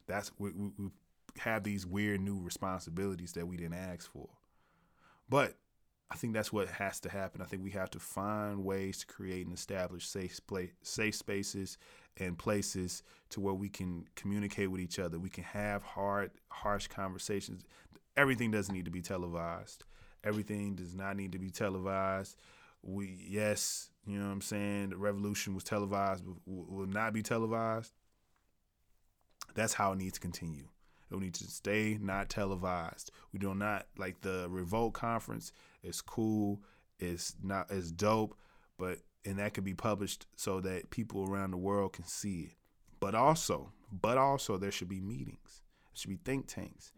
That's 0.07 0.31
we, 0.39 0.51
we, 0.51 0.71
we 0.77 0.89
have 1.37 1.63
these 1.63 1.85
weird 1.85 2.21
new 2.21 2.41
responsibilities 2.41 3.33
that 3.33 3.47
we 3.47 3.55
didn't 3.57 3.75
ask 3.75 4.11
for, 4.11 4.29
but 5.29 5.55
I 6.11 6.15
think 6.15 6.33
that's 6.33 6.51
what 6.51 6.67
has 6.69 6.99
to 7.01 7.09
happen. 7.09 7.41
I 7.41 7.45
think 7.45 7.63
we 7.63 7.71
have 7.71 7.91
to 7.91 7.99
find 7.99 8.63
ways 8.63 8.99
to 8.99 9.07
create 9.07 9.45
and 9.45 9.55
establish 9.55 10.07
safe 10.07 10.39
place, 10.47 10.71
safe 10.81 11.15
spaces 11.15 11.77
and 12.17 12.37
places 12.37 13.03
to 13.29 13.39
where 13.39 13.53
we 13.53 13.69
can 13.69 14.05
communicate 14.15 14.71
with 14.71 14.81
each 14.81 14.97
other. 14.97 15.19
We 15.19 15.29
can 15.29 15.43
have 15.43 15.83
hard, 15.83 16.31
harsh 16.49 16.87
conversations. 16.87 17.63
Everything 18.17 18.49
doesn't 18.49 18.73
need 18.73 18.85
to 18.85 18.91
be 18.91 19.01
televised. 19.01 19.83
Everything 20.23 20.75
does 20.75 20.95
not 20.95 21.15
need 21.15 21.31
to 21.33 21.39
be 21.39 21.51
televised. 21.51 22.35
We 22.81 23.25
yes, 23.27 23.89
you 24.05 24.17
know 24.17 24.25
what 24.25 24.33
I'm 24.33 24.41
saying. 24.41 24.89
The 24.89 24.97
revolution 24.97 25.53
was 25.53 25.63
televised, 25.63 26.23
will 26.45 26.87
not 26.87 27.13
be 27.13 27.21
televised. 27.21 27.93
That's 29.53 29.73
how 29.73 29.91
it 29.91 29.97
needs 29.97 30.13
to 30.13 30.19
continue. 30.19 30.67
It 31.09 31.13
will 31.13 31.21
need 31.21 31.35
to 31.35 31.43
stay 31.45 31.97
not 31.99 32.29
televised. 32.29 33.11
We 33.31 33.39
do 33.39 33.53
not 33.53 33.87
like 33.97 34.21
the 34.21 34.47
revolt 34.49 34.93
conference 34.93 35.51
it's 35.83 36.01
cool. 36.01 36.61
It's 36.99 37.35
not 37.41 37.71
as 37.71 37.91
dope, 37.91 38.37
but 38.77 38.99
and 39.25 39.39
that 39.39 39.53
could 39.53 39.63
be 39.63 39.73
published 39.73 40.25
so 40.35 40.59
that 40.61 40.89
people 40.89 41.29
around 41.29 41.51
the 41.51 41.57
world 41.57 41.93
can 41.93 42.05
see 42.05 42.41
it. 42.41 42.55
But 42.99 43.15
also, 43.15 43.71
but 43.91 44.17
also, 44.17 44.57
there 44.57 44.71
should 44.71 44.89
be 44.89 45.01
meetings. 45.01 45.61
There 45.91 45.95
should 45.95 46.09
be 46.09 46.19
think 46.23 46.47
tanks 46.47 46.91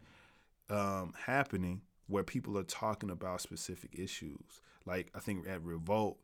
um, 0.70 1.12
happening 1.26 1.82
where 2.06 2.24
people 2.24 2.58
are 2.58 2.64
talking 2.64 3.10
about 3.10 3.40
specific 3.40 3.90
issues. 3.98 4.60
Like 4.84 5.10
I 5.14 5.20
think 5.20 5.46
at 5.48 5.62
Revolt, 5.62 6.18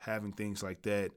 having 0.00 0.32
things 0.32 0.62
like 0.62 0.82
that 0.82 1.10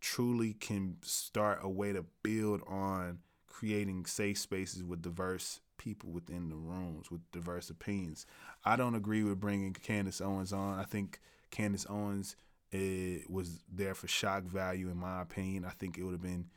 truly 0.00 0.54
can 0.54 0.96
start 1.02 1.60
a 1.62 1.68
way 1.68 1.92
to 1.92 2.04
build 2.22 2.62
on 2.68 3.18
creating 3.46 4.06
safe 4.06 4.38
spaces 4.38 4.84
with 4.84 5.02
diverse 5.02 5.60
people 5.78 6.10
within 6.10 6.50
the 6.50 6.56
rooms 6.56 7.10
with 7.10 7.20
diverse 7.32 7.70
opinions. 7.70 8.26
I 8.64 8.76
don't 8.76 8.94
agree 8.94 9.22
with 9.22 9.40
bringing 9.40 9.72
Candace 9.72 10.20
Owens 10.20 10.52
on. 10.52 10.78
I 10.78 10.84
think 10.84 11.20
Candace 11.50 11.86
Owens 11.88 12.36
it 12.70 13.22
eh, 13.22 13.24
was 13.28 13.60
there 13.72 13.94
for 13.94 14.08
shock 14.08 14.44
value, 14.44 14.90
in 14.90 14.96
my 14.98 15.22
opinion. 15.22 15.64
I 15.64 15.70
think 15.70 15.96
it 15.96 16.04
would 16.04 16.12
have 16.12 16.22
been, 16.22 16.50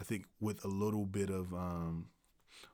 I 0.00 0.04
think 0.04 0.24
with 0.40 0.64
a 0.64 0.68
little 0.68 1.04
bit 1.04 1.30
of, 1.30 1.52
um, 1.52 2.06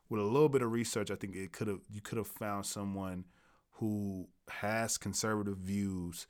with 0.08 0.20
a 0.20 0.24
little 0.24 0.48
bit 0.48 0.62
of 0.62 0.70
research, 0.70 1.10
I 1.10 1.16
think 1.16 1.34
it 1.34 1.52
could 1.52 1.66
have 1.66 1.80
you 1.90 2.00
could 2.00 2.18
have 2.18 2.28
found 2.28 2.66
someone 2.66 3.24
who 3.72 4.28
has 4.48 4.96
conservative 4.96 5.56
views, 5.56 6.26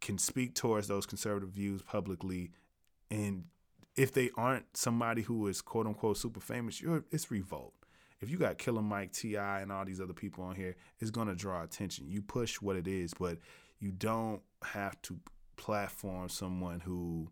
can 0.00 0.18
speak 0.18 0.54
towards 0.54 0.88
those 0.88 1.06
conservative 1.06 1.50
views 1.50 1.82
publicly, 1.82 2.50
and 3.10 3.44
if 3.94 4.12
they 4.12 4.30
aren't 4.36 4.76
somebody 4.76 5.22
who 5.22 5.46
is 5.46 5.60
quote 5.60 5.86
unquote 5.86 6.16
super 6.16 6.40
famous, 6.40 6.80
you're 6.80 7.04
it's 7.12 7.30
revolt 7.30 7.74
if 8.22 8.30
you 8.30 8.38
got 8.38 8.56
Killer 8.56 8.82
Mike, 8.82 9.12
T.I., 9.12 9.60
and 9.60 9.72
all 9.72 9.84
these 9.84 10.00
other 10.00 10.12
people 10.12 10.44
on 10.44 10.54
here, 10.54 10.76
it's 11.00 11.10
gonna 11.10 11.34
draw 11.34 11.62
attention. 11.64 12.06
You 12.08 12.22
push 12.22 12.62
what 12.62 12.76
it 12.76 12.86
is, 12.86 13.12
but 13.18 13.38
you 13.80 13.90
don't 13.90 14.40
have 14.62 15.00
to 15.02 15.18
platform 15.56 16.28
someone 16.28 16.80
who 16.80 17.30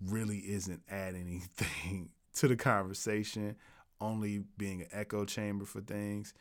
really 0.00 0.38
isn't 0.38 0.82
adding 0.90 1.26
anything 1.60 2.10
to 2.34 2.48
the 2.48 2.56
conversation, 2.56 3.56
only 4.00 4.44
being 4.58 4.82
an 4.82 4.88
echo 4.92 5.24
chamber 5.24 5.64
for 5.64 5.80
things, 5.80 6.34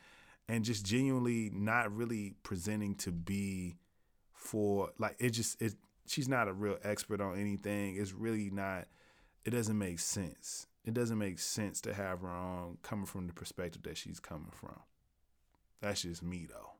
and 0.49 0.65
just 0.65 0.85
genuinely 0.85 1.49
not 1.53 1.95
really 1.95 2.33
presenting 2.43 2.95
to 2.95 3.11
be 3.13 3.77
for 4.33 4.89
like 4.97 5.15
it 5.19 5.29
just 5.29 5.61
it 5.61 5.75
she's 6.05 6.27
not 6.27 6.49
a 6.49 6.53
real 6.53 6.77
expert 6.83 7.21
on 7.21 7.37
anything. 7.37 7.95
It's 7.95 8.11
really 8.11 8.49
not 8.49 8.87
it 9.45 9.51
doesn't 9.51 9.77
make 9.77 9.99
sense 9.99 10.67
it 10.85 10.93
doesn't 10.93 11.17
make 11.17 11.39
sense 11.39 11.81
to 11.81 11.93
have 11.93 12.21
her 12.21 12.29
on 12.29 12.77
coming 12.81 13.05
from 13.05 13.27
the 13.27 13.33
perspective 13.33 13.83
that 13.83 13.97
she's 13.97 14.19
coming 14.19 14.51
from. 14.51 14.79
That's 15.81 16.01
just 16.03 16.23
me 16.23 16.47
though, 16.49 16.71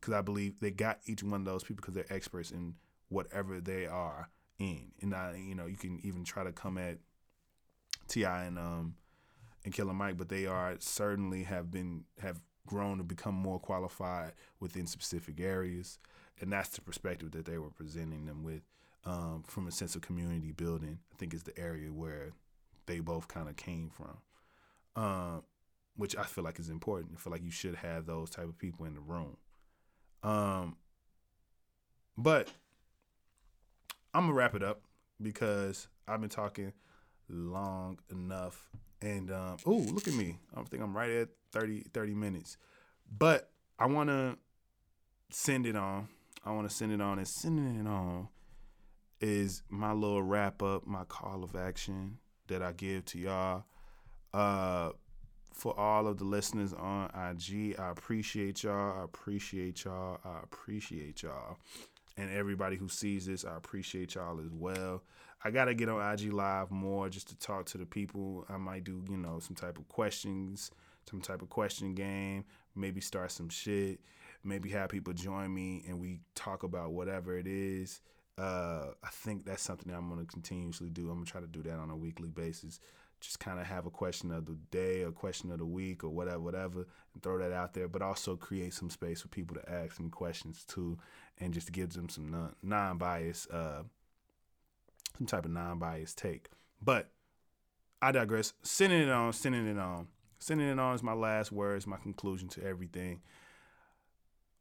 because 0.00 0.14
I 0.14 0.22
believe 0.22 0.60
they 0.60 0.70
got 0.70 1.00
each 1.06 1.22
one 1.22 1.40
of 1.40 1.46
those 1.46 1.62
people 1.64 1.76
because 1.82 1.94
they're 1.94 2.12
experts 2.12 2.50
in 2.50 2.74
whatever 3.08 3.60
they 3.60 3.86
are 3.86 4.30
in, 4.58 4.92
and 5.00 5.14
I, 5.14 5.42
you 5.44 5.54
know, 5.54 5.66
you 5.66 5.76
can 5.76 6.00
even 6.02 6.24
try 6.24 6.44
to 6.44 6.52
come 6.52 6.78
at 6.78 6.98
T.I. 8.08 8.44
and 8.44 8.58
um 8.58 8.94
and 9.64 9.74
Killer 9.74 9.92
Mike, 9.92 10.16
but 10.16 10.28
they 10.28 10.46
are 10.46 10.76
certainly 10.80 11.44
have 11.44 11.70
been 11.70 12.04
have 12.20 12.40
grown 12.66 12.98
to 12.98 13.04
become 13.04 13.34
more 13.34 13.58
qualified 13.58 14.32
within 14.60 14.86
specific 14.86 15.40
areas. 15.40 15.98
and 16.40 16.52
that's 16.52 16.70
the 16.70 16.80
perspective 16.80 17.32
that 17.32 17.44
they 17.44 17.58
were 17.58 17.70
presenting 17.70 18.26
them 18.26 18.42
with 18.42 18.62
um, 19.04 19.42
from 19.46 19.66
a 19.66 19.72
sense 19.72 19.94
of 19.96 20.02
community 20.02 20.52
building. 20.52 20.98
I 21.12 21.16
think 21.16 21.34
is 21.34 21.42
the 21.42 21.58
area 21.58 21.92
where 21.92 22.32
they 22.90 23.00
both 23.00 23.28
kind 23.28 23.48
of 23.48 23.56
came 23.56 23.90
from, 23.90 25.02
um, 25.02 25.42
which 25.96 26.16
I 26.16 26.24
feel 26.24 26.44
like 26.44 26.58
is 26.58 26.68
important. 26.68 27.12
I 27.14 27.20
feel 27.20 27.30
like 27.30 27.44
you 27.44 27.50
should 27.50 27.76
have 27.76 28.04
those 28.04 28.30
type 28.30 28.48
of 28.48 28.58
people 28.58 28.84
in 28.84 28.94
the 28.94 29.00
room. 29.00 29.36
Um, 30.22 30.76
but 32.18 32.48
I'm 34.12 34.24
gonna 34.24 34.34
wrap 34.34 34.54
it 34.54 34.62
up 34.62 34.82
because 35.22 35.88
I've 36.08 36.20
been 36.20 36.30
talking 36.30 36.72
long 37.28 37.98
enough. 38.10 38.68
And 39.02 39.30
um, 39.30 39.56
oh, 39.64 39.86
look 39.92 40.08
at 40.08 40.14
me! 40.14 40.38
I 40.54 40.62
think 40.64 40.82
I'm 40.82 40.94
right 40.94 41.10
at 41.10 41.28
30, 41.52 41.84
30 41.94 42.14
minutes. 42.14 42.58
But 43.10 43.50
I 43.78 43.86
want 43.86 44.10
to 44.10 44.36
send 45.30 45.64
it 45.64 45.76
on. 45.76 46.08
I 46.44 46.52
want 46.52 46.68
to 46.68 46.74
send 46.74 46.92
it 46.92 47.00
on, 47.00 47.18
and 47.18 47.26
sending 47.26 47.80
it 47.80 47.88
on 47.88 48.28
is 49.20 49.62
my 49.68 49.92
little 49.92 50.22
wrap 50.22 50.62
up, 50.62 50.86
my 50.86 51.04
call 51.04 51.44
of 51.44 51.54
action 51.54 52.18
that 52.50 52.62
I 52.62 52.72
give 52.72 53.04
to 53.06 53.18
y'all. 53.18 53.64
Uh, 54.32 54.90
for 55.52 55.78
all 55.78 56.06
of 56.06 56.18
the 56.18 56.24
listeners 56.24 56.72
on 56.72 57.06
IG, 57.06 57.74
I 57.78 57.90
appreciate 57.90 58.62
y'all. 58.62 59.00
I 59.00 59.04
appreciate 59.04 59.84
y'all. 59.84 60.18
I 60.24 60.40
appreciate 60.42 61.22
y'all. 61.22 61.58
And 62.16 62.30
everybody 62.30 62.76
who 62.76 62.88
sees 62.88 63.26
this, 63.26 63.44
I 63.44 63.56
appreciate 63.56 64.14
y'all 64.14 64.40
as 64.40 64.50
well. 64.52 65.02
I 65.42 65.50
gotta 65.50 65.74
get 65.74 65.88
on 65.88 66.12
IG 66.12 66.32
Live 66.32 66.70
more 66.70 67.08
just 67.08 67.28
to 67.28 67.38
talk 67.38 67.66
to 67.66 67.78
the 67.78 67.86
people. 67.86 68.44
I 68.48 68.58
might 68.58 68.84
do, 68.84 69.02
you 69.08 69.16
know, 69.16 69.38
some 69.38 69.56
type 69.56 69.78
of 69.78 69.88
questions, 69.88 70.70
some 71.08 71.20
type 71.20 71.40
of 71.40 71.48
question 71.48 71.94
game, 71.94 72.44
maybe 72.76 73.00
start 73.00 73.32
some 73.32 73.48
shit, 73.48 74.00
maybe 74.44 74.68
have 74.70 74.90
people 74.90 75.12
join 75.14 75.52
me 75.52 75.82
and 75.88 75.98
we 75.98 76.20
talk 76.34 76.62
about 76.62 76.92
whatever 76.92 77.38
it 77.38 77.46
is. 77.46 78.00
Uh, 78.40 78.92
I 79.04 79.08
think 79.10 79.44
that's 79.44 79.62
something 79.62 79.90
that 79.90 79.98
I'm 79.98 80.08
gonna 80.08 80.24
continuously 80.24 80.88
do. 80.88 81.10
I'm 81.10 81.16
gonna 81.16 81.26
try 81.26 81.40
to 81.40 81.46
do 81.46 81.62
that 81.64 81.78
on 81.78 81.90
a 81.90 81.96
weekly 81.96 82.28
basis. 82.28 82.80
Just 83.20 83.38
kind 83.38 83.60
of 83.60 83.66
have 83.66 83.84
a 83.84 83.90
question 83.90 84.30
of 84.30 84.46
the 84.46 84.56
day, 84.70 85.02
a 85.02 85.12
question 85.12 85.52
of 85.52 85.58
the 85.58 85.66
week, 85.66 86.04
or 86.04 86.08
whatever, 86.08 86.40
whatever, 86.40 86.86
and 87.12 87.22
throw 87.22 87.38
that 87.38 87.52
out 87.52 87.74
there. 87.74 87.86
But 87.86 88.00
also 88.00 88.36
create 88.36 88.72
some 88.72 88.88
space 88.88 89.20
for 89.20 89.28
people 89.28 89.56
to 89.56 89.70
ask 89.70 90.00
me 90.00 90.08
questions 90.08 90.64
too, 90.64 90.98
and 91.38 91.52
just 91.52 91.70
give 91.70 91.92
them 91.92 92.08
some 92.08 92.54
non 92.62 92.96
biased 92.96 93.50
uh, 93.50 93.82
some 95.20 95.26
type 95.26 95.44
of 95.44 95.50
non-biased 95.50 96.16
take. 96.16 96.48
But 96.82 97.10
I 98.00 98.12
digress. 98.12 98.54
Sending 98.62 99.02
it 99.02 99.10
on, 99.10 99.32
sending 99.34 99.66
it 99.66 99.78
on. 99.78 100.08
Sending 100.38 100.68
it 100.68 100.78
on 100.78 100.94
is 100.94 101.02
my 101.02 101.12
last 101.12 101.52
words, 101.52 101.86
my 101.86 101.98
conclusion 101.98 102.48
to 102.48 102.64
everything. 102.64 103.20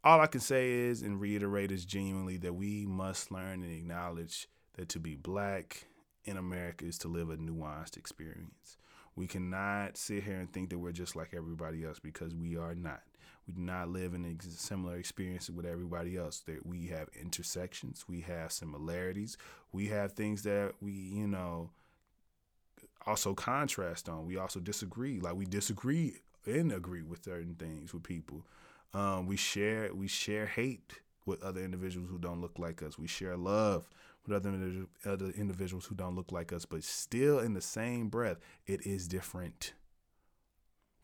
All 0.04 0.22
I 0.22 0.28
can 0.28 0.40
say 0.40 0.72
is 0.72 1.02
and 1.02 1.20
reiterate 1.20 1.72
is 1.72 1.84
genuinely 1.84 2.38
that 2.38 2.54
we 2.54 2.86
must 2.86 3.32
learn 3.32 3.64
and 3.64 3.72
acknowledge 3.72 4.48
that 4.76 4.88
to 4.90 5.00
be 5.00 5.16
black 5.16 5.88
in 6.24 6.38
America 6.38 6.86
is 6.86 6.98
to 7.00 7.10
live 7.10 7.30
a 7.30 7.38
nuanced 7.38 7.98
experience. 7.98 8.78
We 9.18 9.28
cannot 9.28 9.98
sit 9.98 10.24
here 10.24 10.40
and 10.40 10.52
think 10.52 10.70
that 10.70 10.80
we're 10.80 10.94
just 10.94 11.18
like 11.18 11.34
everybody 11.34 11.84
else 11.84 12.00
because 12.00 12.34
we 12.34 12.56
are 12.56 12.76
not. 12.76 13.02
We 13.46 13.54
do 13.54 13.62
not 13.62 13.90
live 13.90 14.14
in 14.14 14.24
a 14.24 14.42
similar 14.42 14.96
experience 14.96 15.50
with 15.50 15.66
everybody 15.66 16.16
else. 16.16 16.40
That 16.42 16.66
we 16.66 16.88
have 16.88 17.10
intersections, 17.20 18.06
we 18.08 18.22
have 18.22 18.54
similarities, 18.54 19.38
we 19.74 19.88
have 19.88 20.14
things 20.14 20.44
that 20.44 20.76
we, 20.80 20.94
you 20.94 21.28
know, 21.28 21.72
also 23.06 23.34
contrast 23.34 24.08
on. 24.08 24.26
We 24.26 24.38
also 24.38 24.62
disagree. 24.62 25.20
Like 25.20 25.36
we 25.36 25.46
disagree 25.46 26.22
and 26.46 26.72
agree 26.72 27.02
with 27.02 27.26
certain 27.26 27.56
things 27.56 27.94
with 27.94 28.04
people. 28.04 28.46
Um, 28.94 29.28
we 29.28 29.38
share 29.38 29.94
we 29.94 30.08
share 30.08 30.46
hate 30.46 31.00
with 31.26 31.44
other 31.44 31.62
individuals 31.62 32.10
who 32.10 32.18
don't 32.18 32.42
look 32.42 32.58
like 32.58 32.82
us. 32.82 32.98
We 32.98 33.08
share 33.08 33.38
love 33.38 33.88
with 34.26 34.36
other 34.36 34.86
other 35.06 35.32
individuals 35.38 35.86
who 35.86 35.96
don't 35.96 36.16
look 36.16 36.32
like 36.32 36.52
us. 36.52 36.66
But 36.66 36.84
still, 36.84 37.40
in 37.40 37.54
the 37.54 37.62
same 37.62 38.10
breath, 38.10 38.38
it 38.66 38.86
is 38.86 39.08
different 39.08 39.74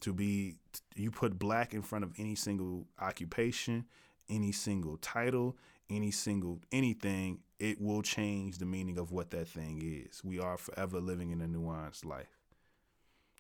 to 0.02 0.14
be 0.14 0.56
you 0.96 1.12
put 1.12 1.40
black 1.40 1.74
in 1.74 1.82
front 1.82 2.04
of 2.04 2.12
any 2.18 2.36
single 2.36 2.86
occupation, 3.00 3.86
any 4.30 4.52
single 4.52 4.98
title, 4.98 5.56
any 5.90 6.12
single 6.12 6.60
anything, 6.72 7.40
it 7.60 7.80
will 7.80 8.02
change 8.02 8.58
the 8.58 8.66
meaning 8.66 8.98
of 8.98 9.12
what 9.12 9.32
that 9.32 9.48
thing 9.48 9.82
is. 9.84 10.24
We 10.24 10.40
are 10.40 10.58
forever 10.58 11.00
living 11.00 11.32
in 11.32 11.42
a 11.42 11.48
nuanced 11.48 12.06
life. 12.06 12.40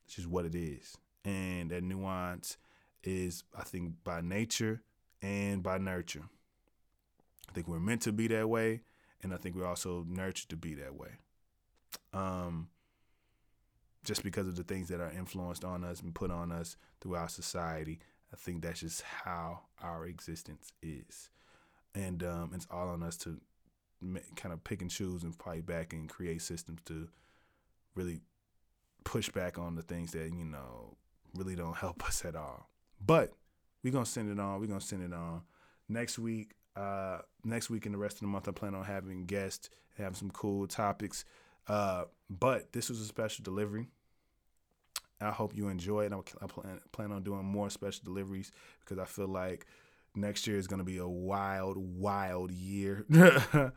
It's 0.05 0.15
just 0.15 0.27
what 0.27 0.45
it 0.45 0.55
is. 0.55 0.97
And 1.23 1.71
that 1.71 1.83
nuance 1.83 2.57
is, 3.05 3.43
I 3.57 3.63
think, 3.63 3.93
by 4.03 4.21
nature 4.21 4.81
and 5.21 5.63
by 5.63 5.77
nurture. 5.77 6.23
I 7.49 7.53
think 7.53 7.67
we're 7.67 7.79
meant 7.79 8.01
to 8.01 8.11
be 8.11 8.27
that 8.27 8.49
way, 8.49 8.81
and 9.21 9.33
I 9.33 9.37
think 9.37 9.55
we're 9.55 9.67
also 9.67 10.05
nurtured 10.07 10.49
to 10.49 10.57
be 10.57 10.73
that 10.75 10.95
way. 10.95 11.11
Um, 12.13 12.69
just 14.05 14.23
because 14.23 14.47
of 14.47 14.55
the 14.55 14.63
things 14.63 14.87
that 14.89 15.01
are 15.01 15.11
influenced 15.11 15.65
on 15.65 15.83
us 15.83 15.99
and 16.01 16.13
put 16.13 16.31
on 16.31 16.51
us 16.51 16.77
throughout 17.01 17.31
society. 17.31 17.99
I 18.31 18.37
think 18.37 18.61
that's 18.61 18.81
just 18.81 19.01
how 19.01 19.61
our 19.81 20.05
existence 20.05 20.71
is. 20.81 21.29
And 21.93 22.23
um, 22.23 22.51
it's 22.53 22.67
all 22.69 22.89
on 22.89 23.03
us 23.03 23.17
to 23.17 23.39
kind 24.35 24.53
of 24.53 24.63
pick 24.63 24.81
and 24.81 24.91
choose 24.91 25.23
and 25.23 25.35
fight 25.35 25.65
back 25.65 25.93
and 25.93 26.07
create 26.07 26.41
systems 26.41 26.81
to 26.85 27.07
really 27.95 28.19
push 29.03 29.29
back 29.29 29.57
on 29.57 29.75
the 29.75 29.81
things 29.81 30.11
that, 30.11 30.31
you 30.33 30.45
know, 30.45 30.97
really 31.33 31.55
don't 31.55 31.77
help 31.77 32.05
us 32.07 32.23
at 32.25 32.35
all. 32.35 32.69
But 33.03 33.33
we're 33.83 33.91
to 33.91 34.05
send 34.05 34.31
it 34.31 34.39
on. 34.39 34.59
We're 34.59 34.67
to 34.67 34.79
send 34.79 35.03
it 35.03 35.13
on. 35.13 35.41
Next 35.87 36.17
week, 36.17 36.53
uh, 36.75 37.19
next 37.43 37.69
week 37.69 37.85
and 37.85 37.93
the 37.93 37.99
rest 37.99 38.17
of 38.17 38.21
the 38.21 38.27
month, 38.27 38.47
I 38.47 38.51
plan 38.51 38.75
on 38.75 38.83
having 38.83 39.25
guests, 39.25 39.69
having 39.97 40.15
some 40.15 40.31
cool 40.31 40.67
topics. 40.67 41.25
Uh, 41.67 42.05
but 42.29 42.71
this 42.73 42.89
was 42.89 43.01
a 43.01 43.05
special 43.05 43.43
delivery. 43.43 43.87
I 45.21 45.31
hope 45.31 45.55
you 45.55 45.69
enjoy 45.69 46.05
it. 46.05 46.13
I 46.13 46.47
plan, 46.47 46.79
plan 46.91 47.11
on 47.11 47.23
doing 47.23 47.45
more 47.45 47.69
special 47.69 48.01
deliveries 48.03 48.51
because 48.81 48.99
I 48.99 49.05
feel 49.05 49.27
like 49.27 49.65
next 50.15 50.45
year 50.45 50.57
is 50.57 50.67
going 50.67 50.79
to 50.79 50.85
be 50.85 50.97
a 50.97 51.07
wild, 51.07 51.77
wild 51.77 52.51
year. 52.51 53.05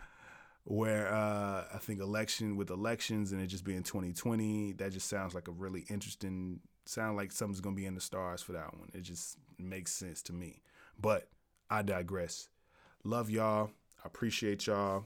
where 0.65 1.11
uh, 1.11 1.65
I 1.75 1.79
think 1.79 2.01
election 2.01 2.57
with 2.57 2.69
elections 2.69 3.33
and 3.33 3.41
it 3.41 3.47
just 3.47 3.65
being 3.65 3.83
2020, 3.83 4.73
that 4.73 4.93
just 4.93 5.09
sounds 5.09 5.35
like 5.35 5.49
a 5.49 5.53
really 5.53 5.87
interesting. 5.89 6.61
Sound 6.89 7.19
like 7.19 7.33
something's 7.33 7.61
gonna 7.61 7.77
be 7.77 7.85
in 7.85 7.95
the 7.95 8.01
stars 8.01 8.41
for 8.41 8.53
that 8.53 8.73
one. 8.75 8.89
It 8.95 9.03
just 9.03 9.37
makes 9.59 9.93
sense 9.93 10.23
to 10.23 10.33
me. 10.33 10.63
But 10.99 11.29
I 11.69 11.83
digress. 11.83 12.49
Love 13.05 13.29
y'all. 13.29 13.73
I 14.03 14.07
appreciate 14.07 14.67
y'all. 14.67 15.05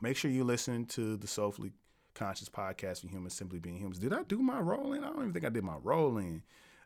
Make 0.00 0.16
sure 0.16 0.30
you 0.30 0.44
listen 0.44 0.84
to 0.86 1.16
the 1.16 1.26
Soulfully 1.26 1.72
Conscious 2.14 2.48
Podcast 2.48 3.00
for 3.00 3.08
Humans 3.08 3.34
Simply 3.34 3.58
Being 3.58 3.78
Humans. 3.78 3.98
Did 3.98 4.12
I 4.12 4.22
do 4.22 4.38
my 4.38 4.60
rolling? 4.60 5.02
I 5.02 5.08
don't 5.08 5.18
even 5.18 5.32
think 5.32 5.44
I 5.44 5.48
did 5.48 5.64
my 5.64 5.76
rolling. 5.82 6.44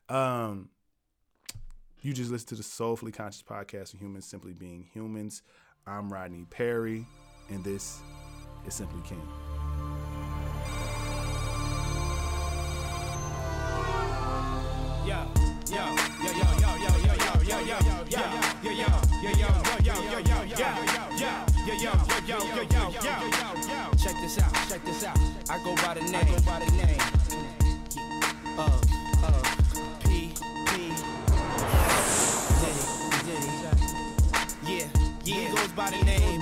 Um, 0.08 0.70
you 2.00 2.14
just 2.14 2.30
listen 2.30 2.48
to 2.48 2.54
the 2.54 2.62
Soulfully 2.62 3.12
Conscious 3.12 3.42
Podcast 3.42 3.90
for 3.90 3.98
Humans 3.98 4.24
Simply 4.24 4.54
Being 4.54 4.88
Humans. 4.94 5.42
I'm 5.86 6.10
Rodney 6.10 6.46
Perry, 6.48 7.04
and 7.50 7.62
this 7.62 8.00
is 8.66 8.72
Simply 8.72 9.02
King. 9.06 9.53
yo, 21.78 21.92
yo, 22.26 22.38
yo, 22.38 22.62
yo, 22.62 22.90
yo, 22.90 23.90
Check 23.98 24.16
this 24.20 24.38
out, 24.38 24.52
check 24.68 24.84
this 24.84 25.04
out. 25.04 25.18
I 25.50 25.58
go 25.64 25.74
by 25.76 25.94
the 25.94 26.00
name, 26.02 26.14
I 26.14 26.24
go 26.24 26.40
by 26.44 26.58
the 26.60 26.70
name 26.72 27.00
of, 28.58 28.82
of 29.22 29.24
uh, 29.24 29.26
uh, 29.26 29.42
P 30.00 30.32
P. 30.66 30.92
Diddy, 32.60 32.84
Diddy. 33.26 33.50
Yeah, 34.66 34.88
yeah, 35.24 35.54
goes 35.54 35.72
by 35.72 35.90
the 35.90 36.04
name. 36.04 36.33